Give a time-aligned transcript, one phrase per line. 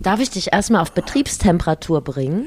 [0.00, 2.46] Darf ich dich erstmal auf Betriebstemperatur bringen?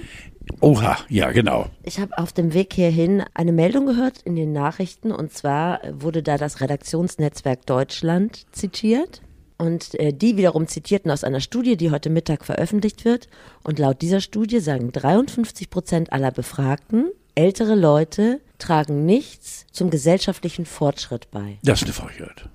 [0.60, 1.68] Oha, ja, genau.
[1.84, 6.24] Ich habe auf dem Weg hierhin eine Meldung gehört in den Nachrichten und zwar wurde
[6.24, 9.22] da das Redaktionsnetzwerk Deutschland zitiert
[9.58, 13.28] und äh, die wiederum zitierten aus einer Studie, die heute Mittag veröffentlicht wird
[13.64, 20.66] und laut dieser Studie sagen 53 Prozent aller Befragten, ältere Leute tragen nichts zum gesellschaftlichen
[20.66, 21.60] Fortschritt bei.
[21.64, 22.50] Das ist eine Frechheit.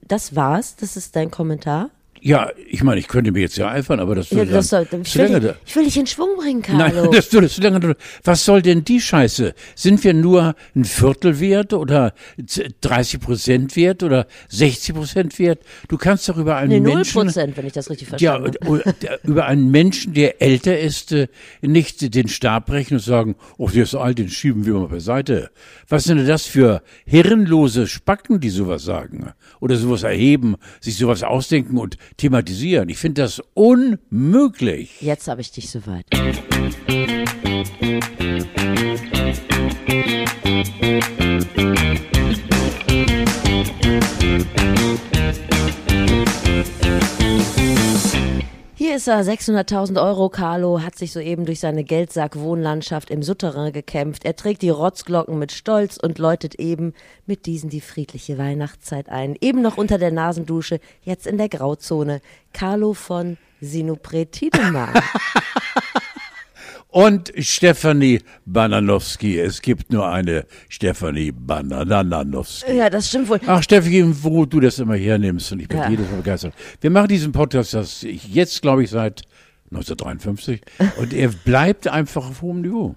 [0.00, 1.90] Das war's, das ist dein Kommentar?
[2.20, 5.16] Ja, ich meine, ich könnte mir jetzt ja eifern, aber das, Ja, das soll, ich,
[5.16, 7.10] will dich, ich will dich in Schwung bringen, Nein, Carlo.
[7.12, 7.96] das würde zu lange.
[8.24, 9.54] Was soll denn die Scheiße?
[9.74, 12.14] Sind wir nur ein Viertel wert oder
[12.80, 15.60] 30 Prozent wert oder 60 Prozent wert?
[15.88, 18.82] Du kannst doch über einen nee, Menschen, Prozent, wenn ich das richtig ja, verstanden habe.
[18.84, 18.84] und
[19.24, 21.28] über einen Menschen, der älter ist, äh,
[21.62, 25.50] nicht den Stab brechen und sagen, oh, der ist alt, den schieben wir mal beiseite.
[25.90, 29.32] Was sind denn das für hirnlose Spacken, die sowas sagen?
[29.58, 32.90] Oder sowas erheben, sich sowas ausdenken und thematisieren?
[32.90, 35.00] Ich finde das unmöglich.
[35.00, 36.04] Jetzt habe ich dich soweit.
[48.78, 50.28] Hier ist er, 600.000 Euro.
[50.28, 54.24] Carlo hat sich soeben durch seine Geldsack-Wohnlandschaft im Souterrain gekämpft.
[54.24, 56.94] Er trägt die Rotzglocken mit Stolz und läutet eben
[57.26, 59.34] mit diesen die friedliche Weihnachtszeit ein.
[59.40, 62.20] Eben noch unter der Nasendusche, jetzt in der Grauzone.
[62.52, 64.94] Carlo von Sinopre Tiedemann.
[66.90, 69.38] Und Stefanie Bananowski.
[69.38, 72.72] Es gibt nur eine Stefanie Bananowski.
[72.72, 73.40] ja, das stimmt wohl.
[73.46, 75.88] Ach, Steffi, wo du das immer hernimmst und ich bin Ja.
[75.90, 76.54] jedes Mal begeistert.
[76.80, 79.22] Wir machen diesen Podcast, das ich jetzt, glaube ich, seit
[79.70, 80.62] 1953
[80.98, 82.94] und er bleibt einfach auf hohem Niveau.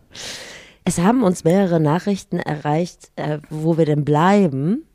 [0.85, 4.85] Es haben uns mehrere Nachrichten erreicht, äh, wo wir denn bleiben.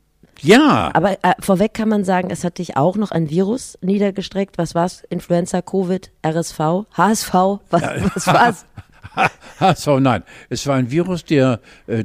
[0.41, 4.57] Ja, Aber äh, vorweg kann man sagen, es hat dich auch noch ein Virus niedergestreckt.
[4.57, 5.03] Was war's?
[5.09, 6.59] Influenza, Covid, RSV,
[6.93, 7.33] HSV?
[7.69, 7.81] Was,
[8.15, 8.65] was war's?
[9.75, 10.23] So, nein.
[10.49, 12.03] Es war ein Virus, der äh,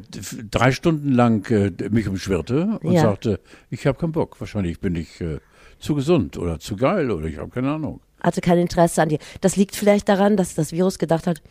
[0.51, 3.03] drei Stunden lang äh, mich umschwirrte und Ja.
[3.03, 4.41] sagte, ich habe keinen Bock.
[4.41, 5.39] Wahrscheinlich bin ich äh,
[5.79, 8.01] zu gesund oder zu geil oder ich habe keine Ahnung.
[8.23, 9.19] Hatte kein Interesse an dir.
[9.41, 11.43] Das liegt vielleicht daran, dass das Virus gedacht hat,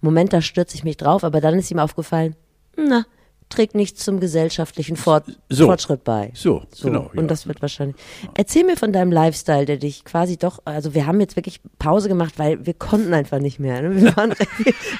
[0.00, 2.34] Moment, da stürze ich mich drauf, aber dann ist ihm aufgefallen,
[2.76, 3.06] na,
[3.52, 5.66] trägt nichts zum gesellschaftlichen Fort So.
[5.66, 6.30] Fortschritt bei.
[6.34, 7.10] So, So, genau.
[7.12, 7.26] und ja.
[7.26, 7.96] das wird wahrscheinlich.
[8.34, 12.08] Erzähl mir von deinem Lifestyle, der dich quasi doch, also wir haben jetzt wirklich Pause
[12.08, 13.82] gemacht, weil wir konnten einfach nicht mehr.
[13.82, 14.02] Ne?
[14.02, 14.34] Wir waren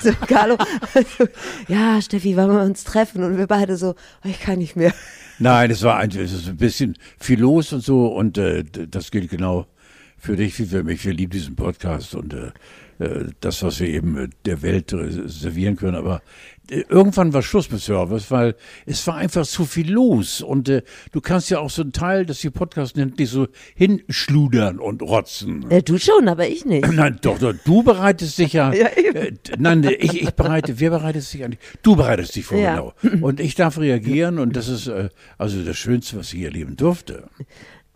[0.01, 0.57] so, Carlo,
[0.95, 1.31] also,
[1.69, 3.25] ja, Steffi, wollen wir uns treffen?
[3.25, 3.91] Und wir beide so,
[4.25, 4.93] oh, ich kann nicht mehr.
[5.39, 9.11] Nein, es war ein, es ist ein bisschen viel los und so und äh, das
[9.11, 9.67] gilt genau
[10.19, 11.05] für dich wie für mich.
[11.05, 12.53] Wir lieben diesen Podcast und äh,
[13.41, 15.97] das, was wir eben äh, der Welt äh, servieren können.
[15.97, 16.23] Aber
[16.71, 18.55] äh, irgendwann war Schluss mit Service, weil
[18.87, 20.83] es war einfach zu viel los und äh,
[21.13, 25.03] du kannst ja auch so einen Teil, das hier Podcast nennt, nicht so hinschludern und
[25.03, 25.71] rotzen.
[25.71, 26.87] Äh, du schon, aber ich nicht.
[26.93, 28.73] Nein, doch, doch, du bereitest dich ja.
[28.83, 31.61] Ja, äh, nein, ich, ich bereite, wer bereitet sich eigentlich?
[31.83, 32.77] Du bereitest dich vor, Ja.
[33.03, 33.25] genau.
[33.27, 35.09] Und ich darf reagieren und das ist äh,
[35.39, 37.29] also das Schönste, was ich hier erleben durfte.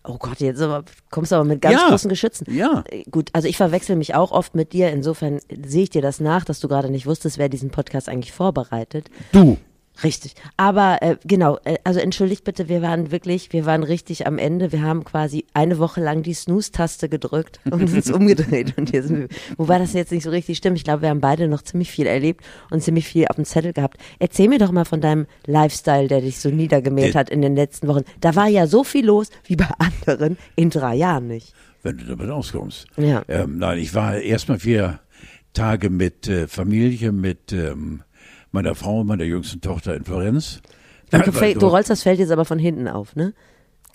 [0.07, 1.89] Oh Gott, jetzt aber, kommst du aber mit ganz Ja.
[1.89, 2.47] großen Geschützen.
[2.51, 2.85] Ja.
[2.89, 4.91] Äh, Gut, also ich verwechsel mich auch oft mit dir.
[4.91, 8.33] Insofern sehe ich dir das nach, dass du gerade nicht wusstest, wer diesen Podcast eigentlich
[8.33, 9.09] vorbereitet.
[9.33, 9.57] Du.
[10.05, 10.35] Richtig.
[10.57, 14.73] Aber äh, genau, äh, also entschuldigt bitte, wir waren wirklich, wir waren richtig am Ende.
[14.73, 18.75] Wir haben quasi eine Woche lang die Snooze-Taste gedrückt und uns umgedreht.
[18.77, 20.77] Und hier sind wir, wobei das jetzt nicht so richtig stimmt.
[20.77, 23.73] Ich glaube, wir haben beide noch ziemlich viel erlebt und ziemlich viel auf dem Zettel
[23.73, 23.97] gehabt.
[24.19, 27.19] Erzähl mir doch mal von deinem Lifestyle, der dich so niedergemäht Äh.
[27.19, 28.03] hat in den letzten Wochen.
[28.21, 31.55] Da war ja so viel los wie bei anderen in drei Jahren nicht.
[31.83, 32.87] wenn du damit auskommst.
[32.97, 33.23] Ja.
[33.29, 34.99] Ähm, nein, ich war erstmal vier
[35.53, 38.03] Tage mit äh, Familie, mit ähm,
[38.57, 40.61] meiner Frau und meiner jüngsten Tochter in Florenz.
[41.11, 43.33] Du, Weil du rollst das Feld jetzt aber von hinten auf, ne?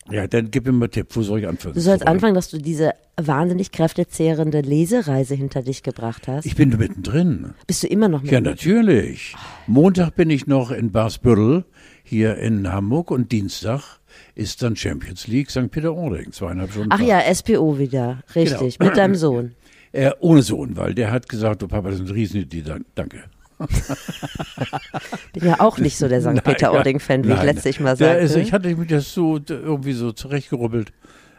[0.09, 1.75] ja, dann gib mir mal einen Tipp, wo soll ich anfangen?
[1.75, 6.45] Du sollst anfangen, dass du diese wahnsinnig kräftezehrende Lesereise hinter dich gebracht hast.
[6.45, 7.53] Ich bin mittendrin.
[7.67, 9.35] Bist du immer noch mit Ja, natürlich.
[9.67, 11.65] Montag bin ich noch in Barsbüttel
[12.03, 13.99] hier in Hamburg und Dienstag
[14.35, 15.69] ist dann Champions League St.
[15.69, 16.89] Peter-Ording, zweieinhalb Stunden.
[16.91, 17.09] Ach Fahrt.
[17.09, 18.89] ja, SPO wieder, richtig, Genau.
[18.89, 19.53] mit deinem Sohn.
[19.91, 23.23] Äh, ohne Sohn, weil der hat gesagt, du Papa, das ist eine Riesenidee, Dan- danke.
[25.33, 26.43] Bin ja auch nicht so der St.
[26.43, 28.19] Peter-Ording-Fan, wie ich letztlich mal sagte.
[28.19, 30.91] ist, ich hatte mir das so irgendwie so zurechtgerubbelt.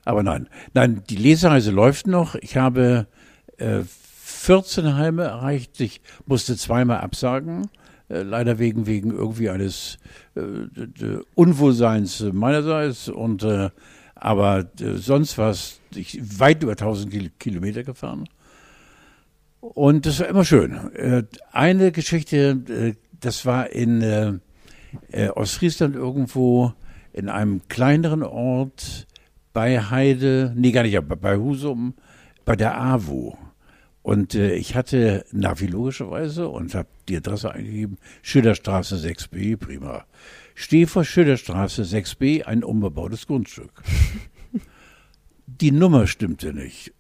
[0.04, 2.34] Aber nein, nein, die Lesereise läuft noch.
[2.36, 3.06] Ich habe
[3.58, 3.80] äh,
[4.24, 5.80] 14 Heime erreicht.
[5.80, 7.69] Ich musste zweimal absagen.
[8.08, 9.98] Äh, leider wegen, wegen irgendwie eines
[10.34, 10.40] äh,
[11.34, 13.08] Unwohlseins meinerseits.
[13.08, 13.70] Und, äh,
[14.14, 15.80] aber äh, sonst war es
[16.38, 18.28] weit über 1000 Kil Kilometer gefahren.
[19.62, 20.73] Und das war immer schön.
[20.94, 21.23] Äh,
[21.53, 24.03] eine Geschichte, äh, das war in
[25.12, 26.73] äh, Ostfriesland irgendwo
[27.12, 29.06] in einem kleineren Ort
[29.53, 31.94] bei Heide, nee, gar nicht, aber bei Husum,
[32.44, 33.38] bei der AWO.
[34.03, 40.06] Und äh, ich hatte Navi logischerweise und habe die Adresse eingegeben, Schillerstraße 6b, prima.
[40.56, 43.70] Stehe vor Schillerstraße 6b, ein unbebautes Grundstück.
[45.47, 46.93] die Nummer stimmte nicht,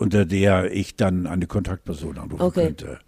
[0.00, 2.66] unter der ich dann eine Kontaktperson anrufen Okay.
[2.66, 2.98] könnte.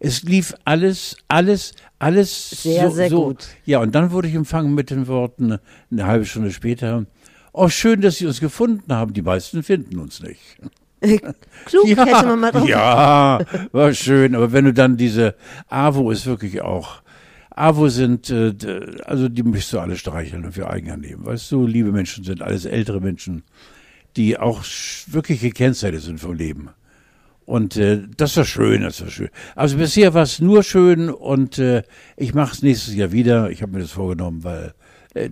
[0.00, 3.24] Es lief alles, alles, alles Sehr, so, sehr so.
[3.26, 3.48] gut.
[3.64, 5.58] Ja, und dann wurde ich empfangen mit den Worten,
[5.90, 7.06] eine halbe Stunde später,
[7.52, 9.12] oh, schön, dass Sie uns gefunden haben.
[9.12, 10.40] Die meisten finden uns nicht.
[11.64, 12.68] Klug, hätte man mal drauf.
[12.68, 13.40] ja,
[13.72, 14.34] war schön.
[14.34, 15.34] Aber wenn du dann diese
[15.68, 17.02] AWO ist wirklich auch.
[17.50, 18.54] AWO sind, äh,
[19.04, 21.24] also die möchtest du alle streicheln und für eigen nehmen.
[21.26, 23.42] Weißt du, liebe Menschen sind alles ältere Menschen,
[24.16, 24.62] die auch
[25.06, 26.70] wirklich gekennzeichnet sind vom Leben.
[27.46, 29.30] Und äh, das war schön, das war schön.
[29.56, 31.82] Also bisher war es nur schön und äh,
[32.16, 33.50] ich mache es nächstes Jahr wieder.
[33.50, 34.72] Ich habe mir das vorgenommen, weil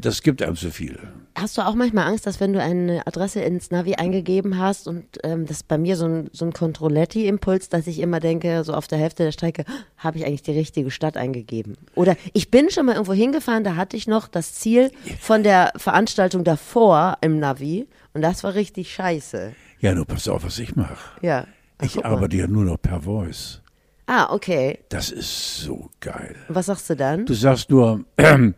[0.00, 0.98] das gibt einem zu viel.
[1.36, 5.04] Hast du auch manchmal Angst, dass wenn du eine Adresse ins Navi eingegeben hast und
[5.22, 8.74] ähm, das ist bei mir so ein, so ein Controletti-Impuls, dass ich immer denke, so
[8.74, 9.64] auf der Hälfte der Strecke,
[9.96, 11.76] habe ich eigentlich die richtige Stadt eingegeben?
[11.94, 14.90] Oder ich bin schon mal irgendwo hingefahren, da hatte ich noch das Ziel
[15.20, 19.52] von der Veranstaltung davor im Navi und das war richtig scheiße.
[19.80, 20.96] Ja, nur pass auf, was ich mache.
[21.22, 21.46] Ja.
[21.78, 23.62] Ach, Ich arbeite ja nur noch per Voice.
[24.06, 24.78] Ah, okay.
[24.88, 26.34] Das ist so geil.
[26.48, 27.26] Und was sagst du dann?
[27.26, 28.04] Du sagst nur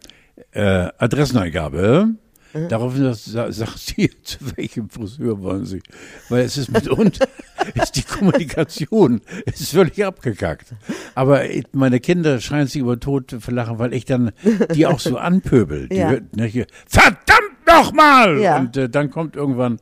[0.52, 2.08] äh, Adresseneingabe.
[2.52, 2.68] Mhm.
[2.68, 5.80] Daraufhin sa- sagt sie, zu welchem Friseur wollen Sie?
[6.28, 7.28] Weil es ist mitunter,
[7.74, 10.74] ist die Kommunikation ist völlig abgekackt.
[11.14, 11.42] Aber
[11.72, 14.32] meine Kinder scheinen sich über Tod zu verlachen, weil ich dann
[14.74, 15.88] die auch so anpöbel.
[15.88, 16.10] Die, Ja.
[16.10, 18.40] hört- ne, hier, Verdammt nochmal!
[18.40, 18.58] Ja.
[18.58, 19.78] Und äh, dann kommt irgendwann,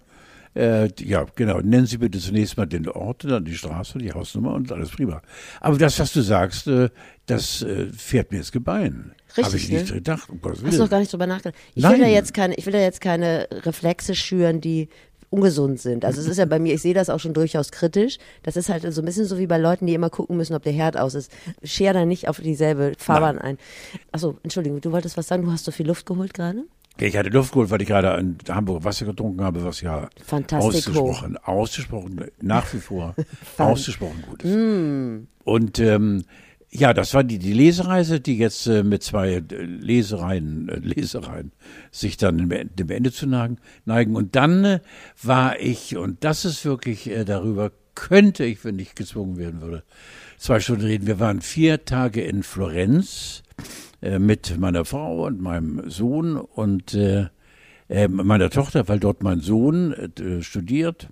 [0.58, 4.54] äh, ja genau, nennen Sie bitte zunächst mal den Ort, dann die Straße, die Hausnummer
[4.54, 5.22] und alles prima.
[5.60, 6.90] Aber das, was du sagst, äh,
[7.26, 9.12] das äh, fährt mir ins Gebein.
[9.36, 9.94] Habe Richtig, ich nicht ne?
[9.96, 10.90] gedacht, um Gottes Hast du noch Willen.
[10.90, 11.54] gar nicht drüber nachgedacht?
[11.74, 12.12] Ich will da Nein.
[12.12, 14.88] jetzt keine, ich will da jetzt keine Reflexe schüren, die
[15.30, 16.04] ungesund sind.
[16.04, 18.18] Also es ist ja bei mir, ich sehe das auch schon durchaus kritisch.
[18.42, 20.62] Das ist halt so ein bisschen so wie bei Leuten, die immer gucken müssen, ob
[20.62, 21.30] der Herd aus ist.
[21.62, 23.58] Scher da nicht auf dieselbe Fahrbahn ein.
[24.10, 26.64] Achso, Entschuldigung, du wolltest was sagen, du hast so viel Luft geholt gerade?
[27.00, 30.08] Ich hatte Luft geholt, weil ich gerade ein Hamburger Wasser getrunken habe, was ja
[30.60, 33.14] ausgesprochen, ausgesprochen, nach wie vor
[33.58, 34.52] ausgesprochen gut ist.
[35.44, 36.24] Und ähm,
[36.70, 41.52] ja, das war die, die Lesereise, die jetzt äh, mit zwei äh, Lesereien, äh, Lesereien
[41.90, 43.56] sich dann dem, Ende- dem Ende zu neigen.
[43.86, 44.16] neigen.
[44.16, 44.80] Und dann äh,
[45.22, 49.82] war ich, und das ist wirklich äh, darüber, könnte ich, wenn ich gezwungen werden würde,
[50.36, 51.06] zwei Stunden reden.
[51.06, 53.42] Wir waren vier Tage in Florenz
[54.00, 57.26] äh, mit meiner Frau und meinem Sohn und äh,
[57.88, 61.08] äh, meiner Tochter, weil dort mein Sohn äh, studiert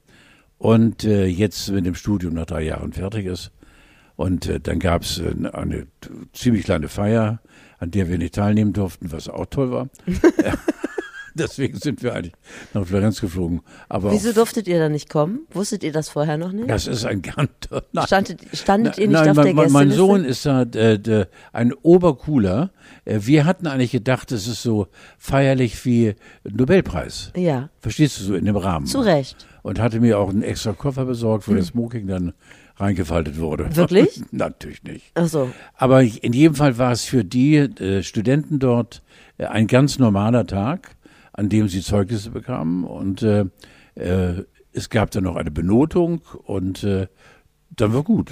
[0.58, 3.52] und jetzt mit dem Studium nach drei Jahren fertig ist.
[4.16, 5.22] Und dann gab es
[5.52, 5.86] eine
[6.32, 7.42] ziemlich kleine Feier,
[7.78, 9.90] an der wir nicht teilnehmen durften, was auch toll war.
[11.38, 12.34] Deswegen sind wir eigentlich
[12.74, 13.60] nach Florenz geflogen.
[13.88, 15.40] Aber Wieso durftet ihr da nicht kommen?
[15.52, 16.68] Wusstet ihr das vorher noch nicht?
[16.70, 17.50] das ist ein ganz...
[17.92, 18.06] Nein.
[18.06, 19.96] Standet, standet ihr nicht Nein, auf mein, der mein, mein Gästeliste?
[19.96, 22.70] Sohn ist da äh, d- ein Obercooler.
[23.04, 24.88] Äh, Wir hatten eigentlich gedacht, es ist so
[25.18, 27.32] feierlich wie Nobelpreis.
[27.36, 28.86] Ja, Verstehst du so in dem Rahmen?
[28.86, 29.46] zu Recht.
[29.62, 32.32] Und hatte mir auch einen extra Koffer besorgt, wo das Smoking dann
[32.76, 33.64] reingefaltet wurde.
[33.66, 33.76] Hm.
[33.76, 34.20] Wirklich?
[34.32, 35.04] Natürlich nicht.
[35.14, 39.02] Achso, Aber ich- in jedem Fall war es für die äh, Studenten dort
[39.38, 40.95] äh, ein ganz normaler Tag,
[41.36, 42.84] an dem sie Zeugnisse bekamen.
[42.84, 43.44] Und äh,
[43.94, 47.06] äh, es gab dann noch eine Benotung und äh,
[47.70, 48.30] dann war gut.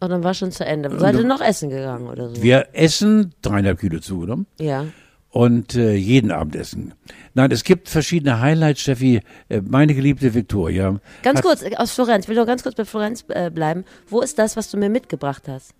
[0.00, 0.98] und dann war schon zu Ende.
[0.98, 2.42] Seid ihr noch essen gegangen oder so?
[2.42, 4.86] Wir essen dreieinhalb Kilo zugenommen Ja.
[5.30, 6.94] und äh, jeden Abend essen.
[7.34, 9.20] Nein, es gibt verschiedene Highlights, Steffi.
[9.48, 11.00] Äh, meine geliebte Victoria.
[11.22, 12.24] Ganz kurz, äh, aus Florenz.
[12.24, 13.84] Ich will noch ganz kurz bei Florenz äh, bleiben.
[14.08, 15.74] Wo ist das, was du mir mitgebracht hast?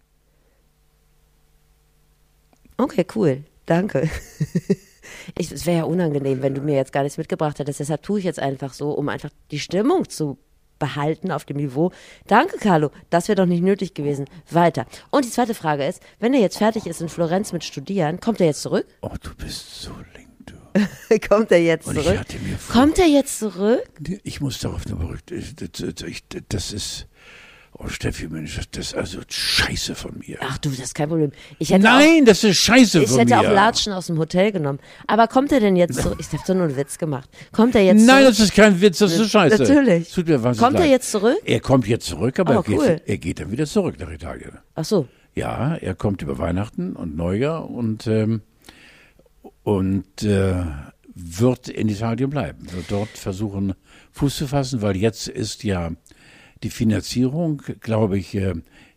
[2.77, 3.43] Okay, cool.
[3.67, 4.09] Danke.
[5.37, 7.81] Ich, es wäre ja unangenehm, wenn du mir jetzt gar nichts mitgebracht hättest.
[7.81, 10.39] Deshalb tue ich jetzt einfach so, um einfach die Stimmung zu
[10.79, 11.91] behalten auf dem Niveau.
[12.29, 12.91] Danke, Carlo.
[13.11, 14.27] Das wäre doch nicht nötig gewesen.
[14.51, 14.87] Weiter.
[15.11, 18.41] Und die zweite Frage ist, wenn er jetzt fertig ist in Florenz mit Studieren, kommt
[18.41, 18.87] er jetzt zurück?
[19.03, 20.55] Oh, du bist so link, du.
[21.29, 22.19] kommt er jetzt Und ich zurück?
[22.21, 23.83] hatte mir vor, Kommt er jetzt zurück?
[24.23, 25.33] ich muss darauf nur berückt.
[25.33, 27.07] Ich, das, ich, das ist,
[27.79, 30.39] oh Steffi, Mensch, das, ist also Scheiße von mir.
[30.41, 31.33] Ach du, das ist kein Problem.
[31.59, 33.41] Ich hätte auch, Nein, das ist Scheiße Ich von hätte mir.
[33.41, 34.79] auch Latschen aus dem Hotel genommen.
[35.07, 36.19] Aber kommt er denn jetzt zurück?
[36.21, 37.29] Ich habe doch nur einen Witz gemacht.
[37.53, 38.37] Kommt er jetzt Nein, zurück?
[38.37, 39.63] das ist kein Witz, das ist Scheiße.
[39.63, 40.13] Natürlich.
[40.13, 40.91] Tut mir wahnsinnig Kommt er leid.
[40.91, 41.37] jetzt zurück?
[41.45, 42.87] Er kommt jetzt zurück, aber Oh, er, cool.
[42.87, 44.59] geht, er geht dann wieder zurück nach Italien.
[44.75, 45.07] Ach so.
[45.35, 48.43] Ja, er kommt über Weihnachten und Neujahr und, ähm,
[49.63, 50.65] und äh,
[51.15, 53.75] wird in Italien bleiben, wird dort versuchen,
[54.13, 55.91] Fuß zu fassen, weil jetzt ist ja
[56.63, 58.55] die Finanzierung, glaube ich, äh,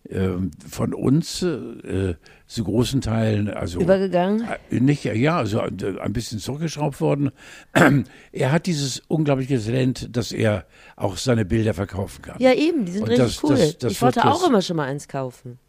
[0.10, 0.30] äh,
[0.68, 2.15] von uns äh,
[2.48, 4.48] zu großen Teilen also Übergegangen?
[4.72, 7.32] äh, nicht ja also äh, ein bisschen zurückgeschraubt worden.
[8.32, 10.65] er hat dieses unglaubliche Talent, dass er
[10.96, 12.36] auch seine Bilder verkaufen kann.
[12.39, 13.56] Ja, eben, die sind Und richtig das- cool.
[13.56, 15.60] das- das ich wollte auch immer schon mal eins kaufen.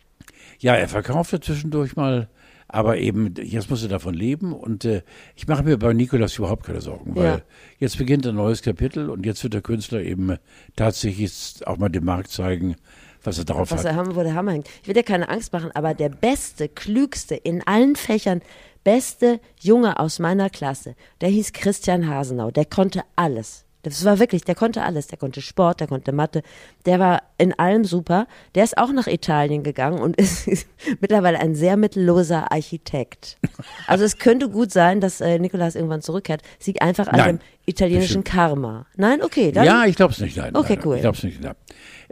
[0.59, 2.29] Ja, er verkaufte zwischendurch mal,
[2.73, 4.53] aber eben, jetzt muss er davon leben.
[4.53, 5.03] Und äh,
[5.37, 7.41] ich mache mir bei Nikolas überhaupt keine Sorgen, weil Ja.
[7.79, 10.39] jetzt beginnt ein neues Kapitel und jetzt wird der Künstler eben äh,
[10.75, 11.33] tatsächlich
[11.67, 12.77] auch mal dem Markt zeigen,
[13.23, 13.87] was er darauf was hat.
[13.87, 14.69] er haben, wo der Hammer hängt.
[14.83, 18.41] Ich will dir keine Angst machen, aber der beste, klügste, in allen Fächern
[18.85, 22.51] beste Junge aus meiner Klasse, der hieß Christian Hasenau.
[22.51, 23.65] Der konnte alles.
[23.83, 25.09] Das war wirklich, der konnte alles.
[25.09, 26.43] Der konnte Sport, der konnte Mathe,
[26.87, 28.27] der war in allem super.
[28.55, 30.67] Der ist auch nach Italien gegangen und ist
[31.01, 33.39] mittlerweile ein sehr mittelloser Architekt.
[33.87, 36.43] Also es könnte gut sein, dass äh, Nikolas irgendwann zurückkehrt.
[36.61, 38.87] Es liegt einfach an Nein, dem italienischen Karma.
[38.97, 40.55] Nein, okay, dann ja, ich glaube es nicht, nein.
[40.55, 40.95] Okay, nein, cool.
[40.97, 41.55] Ich glaube es nicht, nein.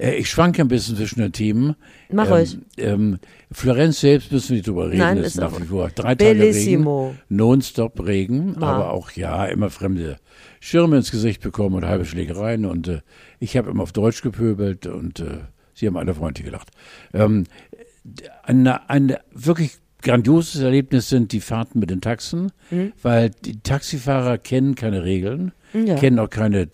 [0.00, 1.76] Äh, ich schwanke ein bisschen zwischen den Themen.
[2.10, 2.58] Mach ähm, ruhig.
[2.78, 3.18] Ähm,
[3.52, 4.98] Florenz selbst müssen wir nicht drüber reden.
[4.98, 7.08] Nein, ist nach wie vor drei Tage Bellissimo.
[7.08, 8.74] Regen, nonstop Regen, Ma.
[8.74, 10.16] aber auch ja immer fremde
[10.60, 13.00] Schirme ins Gesicht bekommen und halbe Schlägereien und äh,
[13.38, 15.40] ich habe immer auf Deutsch gepöbelt und äh,
[15.74, 16.70] sie haben alle freundlich gelacht.
[17.12, 17.44] Ähm,
[18.42, 22.52] eine, ein wirklich grandioses Erlebnis sind die Fahrten mit den Taxen,
[23.02, 25.96] weil die Taxifahrer kennen keine Regeln, Ja.
[25.96, 26.68] kennen auch keine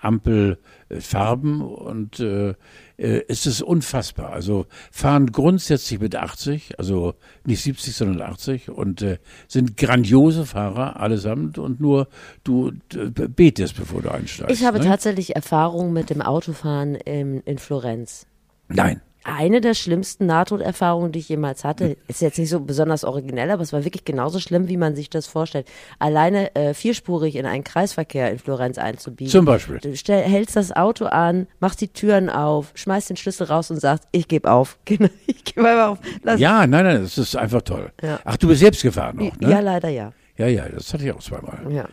[0.00, 2.54] Ampelfarben und äh,
[3.00, 4.30] äh, es ist unfassbar.
[4.30, 11.00] Also fahren grundsätzlich mit 80, also nicht 70, sondern 80 und äh, sind grandiose Fahrer
[11.00, 12.08] allesamt und nur
[12.44, 14.54] du betest, bevor du einsteigst.
[14.54, 14.84] Ich habe ne?
[14.84, 18.26] tatsächlich Erfahrung mit dem Autofahren in, in Florenz.
[18.68, 19.00] Nein.
[19.22, 23.62] Eine der schlimmsten Nahtoderfahrungen, die ich jemals hatte, ist jetzt nicht so besonders originell, aber
[23.62, 25.68] es war wirklich genauso schlimm, wie man sich das vorstellt.
[25.98, 29.30] Alleine äh, vierspurig in einen Kreisverkehr in Florenz einzubiegen.
[29.30, 29.78] Zum Beispiel.
[29.78, 33.78] Du stell, hältst das Auto an, machst die Türen auf, schmeißt den Schlüssel raus und
[33.78, 34.78] sagst, ich gebe auf.
[34.86, 35.98] Genau, ich gebe einfach auf.
[36.22, 37.92] Lass, Ja, nein, nein, das ist einfach toll.
[38.02, 38.18] Ja.
[38.24, 39.50] Ach, du bist selbst gefahren auch, ne?
[39.50, 40.12] ja, leider ja.
[40.36, 41.60] ja, ja, das hatte ich auch zweimal.
[41.70, 41.88] ja.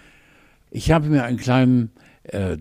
[0.71, 1.91] Ich habe mir einen kleinen
[2.23, 2.57] äh,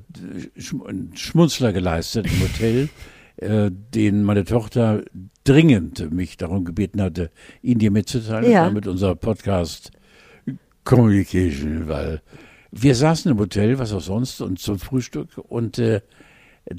[1.14, 2.88] Schmunzler geleistet im Hotel,
[3.36, 5.02] äh, den meine Tochter
[5.44, 7.30] dringend mich darum gebeten hatte,
[7.62, 8.64] ihn dir mitzuteilen, Ja.
[8.64, 9.90] damit unser Podcast
[10.84, 12.22] Communication, weil
[12.70, 16.00] wir saßen im Hotel, was auch sonst, und zum Frühstück und äh,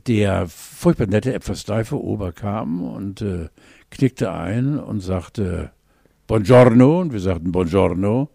[0.07, 3.47] der furchtbar nette, etwas steife Ober kam und äh,
[3.89, 5.71] knickte ein und sagte
[6.27, 8.29] Buongiorno und wir sagten Buongiorno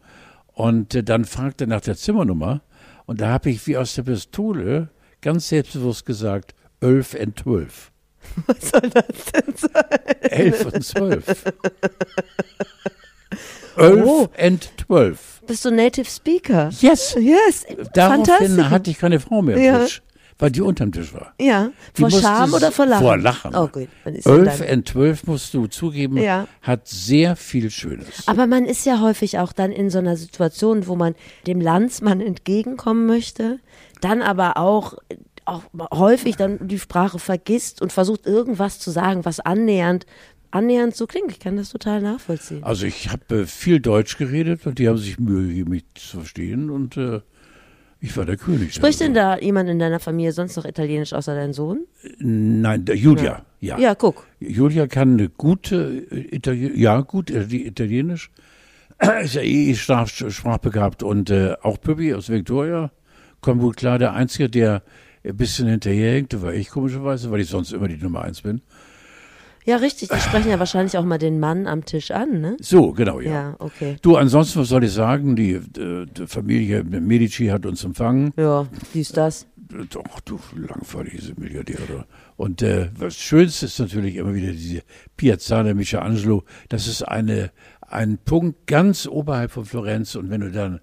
[0.55, 2.63] und äh, dann fragte er nach der Zimmernummer
[3.07, 4.89] und da habe ich wie aus der Pistole
[5.21, 7.92] ganz selbstbewusst gesagt 11 und 12.
[8.47, 9.99] Was soll das denn sein?
[10.23, 11.45] 11 und 12.
[13.77, 14.29] 11 Oh.
[14.47, 15.41] und 12.
[15.47, 16.71] Bist du Native Speaker?
[16.81, 17.17] Yes.
[17.19, 19.79] Yes, Daraufhin hatte ich keine Frau mehr am Ja.
[19.81, 20.03] Tisch,
[20.39, 21.33] weil die unterm Tisch war.
[21.41, 23.03] Ja, Die vor Scham oder vor Lachen?
[23.05, 23.55] Vor Lachen.
[23.57, 26.47] Oh gut, dann ist ja 11 dann- und 12 musst du zugeben, Ja.
[26.61, 28.07] hat sehr viel Schönes.
[28.27, 31.15] Aber man ist ja häufig auch dann in so einer Situation, wo man
[31.47, 33.59] dem Landsmann entgegenkommen möchte,
[34.01, 34.95] dann aber auch,
[35.45, 40.07] auch häufig dann die Sprache vergisst und versucht irgendwas zu sagen, was annähernd,
[40.51, 41.31] annähernd so klingt.
[41.31, 42.63] Ich kann das total nachvollziehen.
[42.63, 46.19] Also ich habe äh, viel Deutsch geredet und die haben sich Mühe gegeben, mich zu
[46.19, 47.21] verstehen und äh,
[48.01, 48.75] ich war der König.
[48.75, 51.87] Spricht Also, denn da jemand in deiner Familie sonst noch Italienisch außer dein Sohn?
[52.19, 53.79] Nein, der Julia, ja.
[53.79, 54.27] Ja, guck.
[54.41, 58.31] Julia kann eine gute äh, Italien, ja gut, äh, die Italienisch.
[59.23, 62.91] Ist ja eh sprach, sprachbegabt und äh, auch Pippi aus Victoria
[63.41, 63.99] kommt gut klar.
[63.99, 64.83] Der Einzige, der
[65.25, 68.63] ein bisschen hinterherhängt, war ich komischerweise, weil ich sonst immer die Nummer eins bin.
[69.65, 70.09] Ja, richtig.
[70.09, 72.57] Die sprechen ja wahrscheinlich auch mal den Mann am Tisch an, ne?
[72.61, 73.31] So, genau, ja.
[73.31, 73.97] Ja, okay.
[74.03, 75.37] Du, ansonsten, was soll ich sagen?
[75.37, 78.33] Die, äh, die Familie Medici hat uns empfangen.
[78.37, 79.47] Ja, dies, das.
[79.91, 82.07] Doch, du langweilige Milliardäre.
[82.37, 84.83] Und äh, was Schönste ist natürlich immer wieder diese
[85.17, 86.45] Piazzale Michelangelo.
[86.69, 90.17] Das ist eine, ein Punkt ganz oberhalb von Florenz.
[90.17, 90.81] Und wenn du dann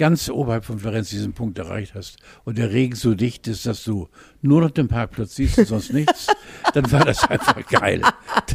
[0.00, 3.84] ganz oberhalb von Florenz diesen Punkt erreicht hast und der Regen so dicht ist, dass
[3.84, 4.08] du
[4.40, 6.26] nur noch den Parkplatz siehst und sonst nichts,
[6.74, 8.00] dann war das einfach geil,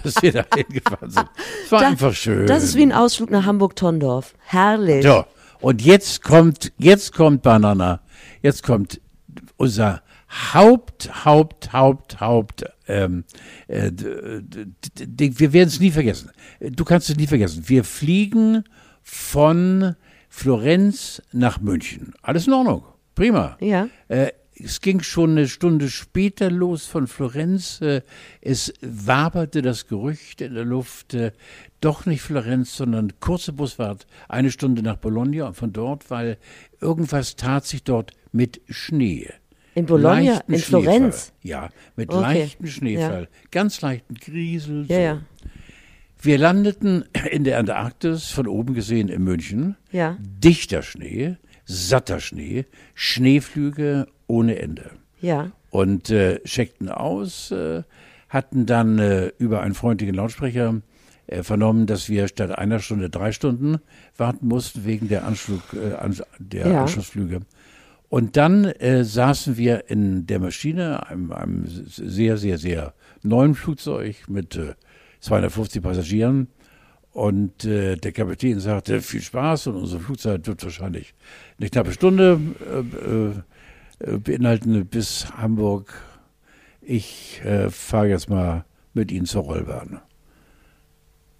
[0.04, 1.30] dass wir da hingefahren sind.
[1.64, 2.48] Es war Da- einfach schön.
[2.48, 4.34] Das ist wie ein Ausflug nach Hamburg-Tondorf.
[4.46, 5.04] Herrlich.
[5.06, 5.24] So,
[5.62, 8.02] und jetzt kommt, jetzt kommt Banana,
[8.42, 9.00] jetzt kommt
[9.58, 10.02] unser
[10.54, 13.24] Haupt, Haupt, Haupt, Haupt, ähm,
[13.68, 16.32] äh, wir werden es nie vergessen.
[16.60, 17.64] Du kannst es nie vergessen.
[17.68, 18.64] Wir fliegen
[19.04, 19.96] von
[20.36, 22.14] Florenz nach München.
[22.22, 22.84] Alles in Ordnung.
[23.16, 23.56] Prima.
[23.62, 23.88] Ja.
[24.10, 27.80] Äh, es ging schon eine Stunde später los von Florenz.
[27.80, 28.02] Äh,
[28.42, 31.32] es waberte das Gerücht in der Luft, äh,
[31.80, 36.38] doch nicht Florenz, sondern kurze Busfahrt, eine Stunde nach Bologna und von dort, weil
[36.82, 39.30] irgendwas tat sich dort mit Schnee.
[39.74, 41.32] In Bologna, leichten in Florenz?
[41.44, 42.22] Ja, mit Okay.
[42.22, 43.30] leichtem Schneefall.
[43.52, 44.86] Ganz leichten Griesel.
[44.90, 45.02] Ja, so.
[45.02, 45.22] ja.
[46.26, 49.76] Wir landeten in der Antarktis, von oben gesehen in München.
[49.92, 50.18] Ja.
[50.20, 52.66] Dichter Schnee, satter Schnee,
[52.96, 54.90] Schneeflüge ohne Ende.
[55.22, 55.52] Ja.
[55.70, 57.84] Und äh, checkten aus, äh,
[58.30, 60.82] hatten dann äh, über einen freundlichen Lautsprecher
[61.28, 63.78] äh, vernommen, dass wir statt einer Stunde drei Stunden
[64.18, 66.82] warten mussten wegen der, Anschlug, äh, der Ja.
[66.82, 67.42] Anschlussflüge.
[68.10, 74.28] Und dann äh, saßen wir in der Maschine, einem, einem sehr, sehr, sehr neuen Flugzeug
[74.28, 74.74] mit äh,
[75.26, 76.48] 250 Passagieren.
[77.12, 81.14] Und äh, der Kapitän sagte, viel Spaß und unsere Flugzeit wird wahrscheinlich
[81.58, 82.40] eine knappe Stunde
[84.02, 85.94] äh, äh, beinhalten bis Hamburg.
[86.82, 90.02] Ich äh, fahre jetzt mal mit Ihnen zur Rollbahn.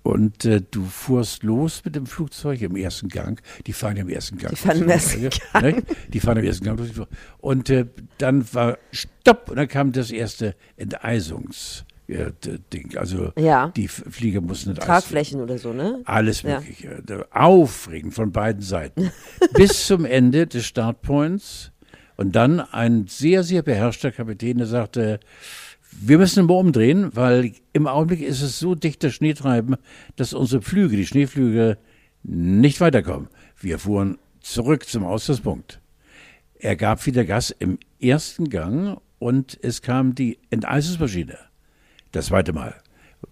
[0.02, 3.42] Und äh, du fuhrst los mit dem Flugzeug im ersten Gang.
[3.68, 4.52] Die fahren ja im ersten Gang.
[4.52, 5.30] Die fahren im ersten
[5.62, 5.84] Ne?
[6.14, 7.08] Die fahren im ersten Gang.
[7.40, 7.86] Und äh,
[8.20, 11.86] dann war Stopp und dann kam das erste Enteisungs.
[12.08, 12.32] Äh,
[12.74, 12.98] Ding.
[12.98, 13.70] Also Ja.
[13.76, 14.86] die Flieger mussten werden.
[14.86, 16.02] Tragflächen oder so, ne?
[16.06, 16.60] Alles Ja.
[16.60, 17.04] Mögliche.
[17.32, 19.12] Aufregend von beiden Seiten.
[19.54, 21.72] Bis zum Ende des Startpoints.
[22.18, 25.20] Und dann ein sehr, sehr beherrschter Kapitän, der sagte,
[25.92, 29.76] wir müssen mal umdrehen, weil im Augenblick ist es so dichter Schneetreiben,
[30.16, 31.78] dass unsere Flüge, die Schneeflüge,
[32.24, 33.28] nicht weiterkommen.
[33.60, 35.80] Wir fuhren zurück zum Ausgangspunkt.
[36.58, 41.38] Er gab wieder Gas im ersten Gang und es kam die Enteisungsmaschine.
[42.16, 42.74] Das zweite Mal.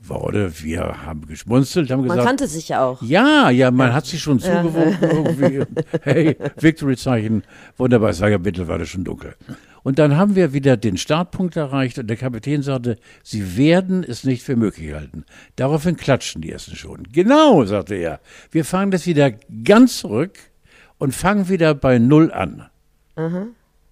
[0.02, 3.02] Wurde, wir haben geschmunzelt, haben Man gesagt, kannte sich ja auch.
[3.02, 5.64] ja, ja, man hat sich schon zugewunken irgendwie.
[6.02, 7.44] Hey, Victory-Zeichen.
[7.78, 9.36] Wunderbar, es war ja mittlerweile schon dunkel.
[9.84, 14.26] Und dann haben wir wieder den Startpunkt erreicht und der Kapitän sagte, Sie werden es
[14.26, 15.24] nicht für möglich halten.
[15.56, 17.04] Daraufhin klatschten die ersten schon.
[17.14, 18.20] Genau, sagte er.
[18.52, 19.32] Wir fahren das wieder
[19.64, 20.38] ganz zurück
[20.98, 22.66] und fangen wieder bei Null an.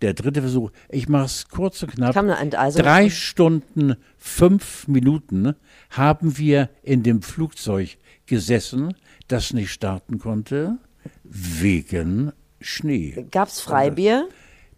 [0.01, 2.15] Der dritte Versuch, ich mache es kurz und knapp.
[2.15, 2.81] Enteisung.
[2.81, 5.55] Drei Stunden, fünf Minuten
[5.91, 8.95] haben wir in dem Flugzeug gesessen,
[9.27, 10.77] das nicht starten konnte,
[11.23, 13.25] wegen Schnee.
[13.31, 14.27] Gab's Freibier?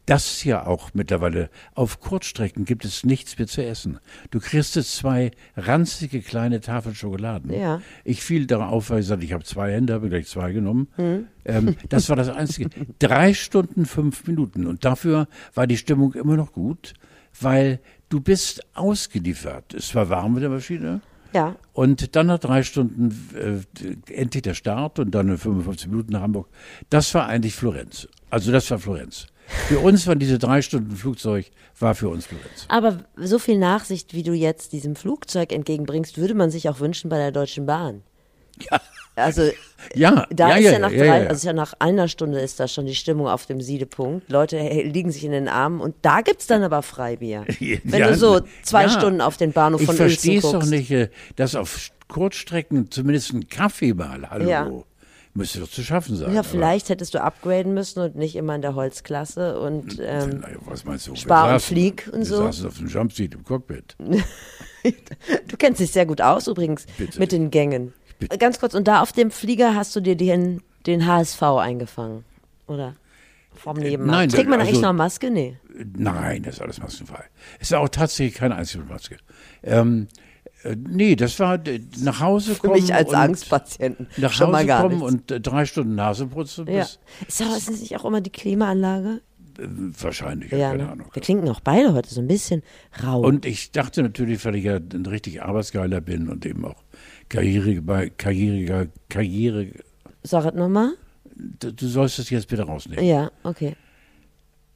[0.05, 3.99] Das ja auch mittlerweile, auf Kurzstrecken gibt es nichts mehr zu essen.
[4.31, 7.53] Du kriegst jetzt zwei ranzige kleine Tafeln Schokoladen.
[7.53, 7.81] Ja.
[8.03, 10.89] Ich fiel darauf, weil ich sagte, ich habe zwei Hände, habe gleich zwei genommen.
[10.97, 11.27] Hm.
[11.45, 12.69] Ähm, das war das Einzige.
[12.99, 14.67] Drei Stunden, fünf Minuten.
[14.67, 16.93] Und dafür war die Stimmung immer noch gut,
[17.39, 19.73] weil du bist ausgeliefert.
[19.73, 21.01] Es war warm mit der Maschine.
[21.33, 21.55] Ja.
[21.71, 26.21] Und dann nach drei Stunden äh, endlich der Start und dann in 55 Minuten nach
[26.21, 26.49] Hamburg.
[26.89, 28.07] Das war eigentlich Florenz.
[28.29, 29.27] Also das war Florenz.
[29.47, 32.65] Für uns waren diese drei Stunden Flugzeug, war für uns Florenz.
[32.69, 37.09] Aber so viel Nachsicht, wie du jetzt diesem Flugzeug entgegenbringst, würde man sich auch wünschen
[37.09, 38.03] bei der Deutschen Bahn.
[38.71, 38.81] Ja.
[39.15, 39.43] Also
[39.93, 42.59] Ja, da ja, ist ja, ja, nach drei, ja, also ja nach einer Stunde ist
[42.59, 44.29] da schon die Stimmung auf dem Siedepunkt.
[44.31, 47.45] Leute liegen sich in den Armen und da gibt's dann aber Freibier.
[47.83, 48.89] Wenn du so zwei.
[48.89, 50.67] Stunden auf den Bahnhof Ich von Uelzen verstehe es guckst.
[50.67, 54.85] doch nicht, äh, dass auf Kurzstrecken zumindest ein Kaffee mal, hallo.
[55.33, 56.33] Müsste doch zu schaffen sein.
[56.33, 60.49] Ja, vielleicht hättest du upgraden müssen und nicht immer in der Holzklasse und ähm, Na
[60.51, 61.15] ja, was meinst du?
[61.15, 62.37] Spar und Flieg und so.
[62.37, 63.95] saßen auf dem Jumpseat im Cockpit.
[63.99, 67.19] du kennst dich sehr gut aus übrigens Bitte.
[67.19, 67.93] mit den Gängen.
[68.19, 68.37] Bitte.
[68.37, 72.23] Ganz kurz, und da auf dem Flieger hast du dir den, den HSV eingefangen,
[72.67, 72.95] oder?
[73.55, 74.15] Vom Nebenmann.
[74.15, 75.29] nein, Trägt man also- eigentlich noch Maske?
[75.29, 75.57] Nee.
[75.95, 77.23] Nein, das ist alles maskenfrei.
[77.59, 79.17] Es ist auch tatsächlich keine Einzelmaske.
[79.63, 80.22] Ähm, äh,
[80.75, 82.73] nee, das war äh, nach Hause Für kommen.
[82.81, 85.11] mich als und Angstpatienten Nach schon Hause kommen nichts.
[85.13, 86.67] und äh, drei Stunden Nasenputzen.
[86.67, 86.83] Ja.
[87.27, 89.21] Ist, aber, ist das nicht auch immer die Klimaanlage?
[89.59, 89.63] äh,
[89.99, 90.91] wahrscheinlich, ja, keine ne?
[90.91, 91.07] Ahnung.
[91.13, 92.63] Wir klinken auch beide heute so ein bisschen
[93.03, 93.21] rau.
[93.21, 96.83] Und ich dachte natürlich, weil ich ja ein richtig Arbeitsgeiler bin und eben auch
[97.29, 99.67] Karriere, Karriere, Karriere,
[100.23, 100.93] Sag es nochmal.
[101.35, 103.03] du, du sollst es jetzt bitte rausnehmen.
[103.05, 103.75] Ja, okay.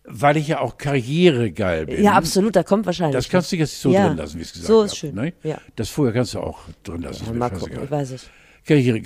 [0.09, 2.01] Weil ich ja auch karrieregeil bin.
[2.01, 3.15] Ja, absolut, da kommt wahrscheinlich.
[3.15, 5.33] Das kannst du jetzt so Ja, drin lassen, wie es gesagt so ist schön, Ne?
[5.43, 5.57] ja.
[5.75, 7.25] Das vorher kannst du auch drin lassen.
[7.25, 8.29] Ja, mal gucken, ich weiß nicht.
[8.65, 9.01] Karriere.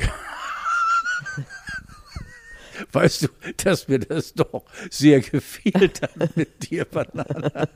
[2.92, 3.28] Weißt du,
[3.64, 7.68] dass mir das doch sehr gefehlt hat mit dir, Banana.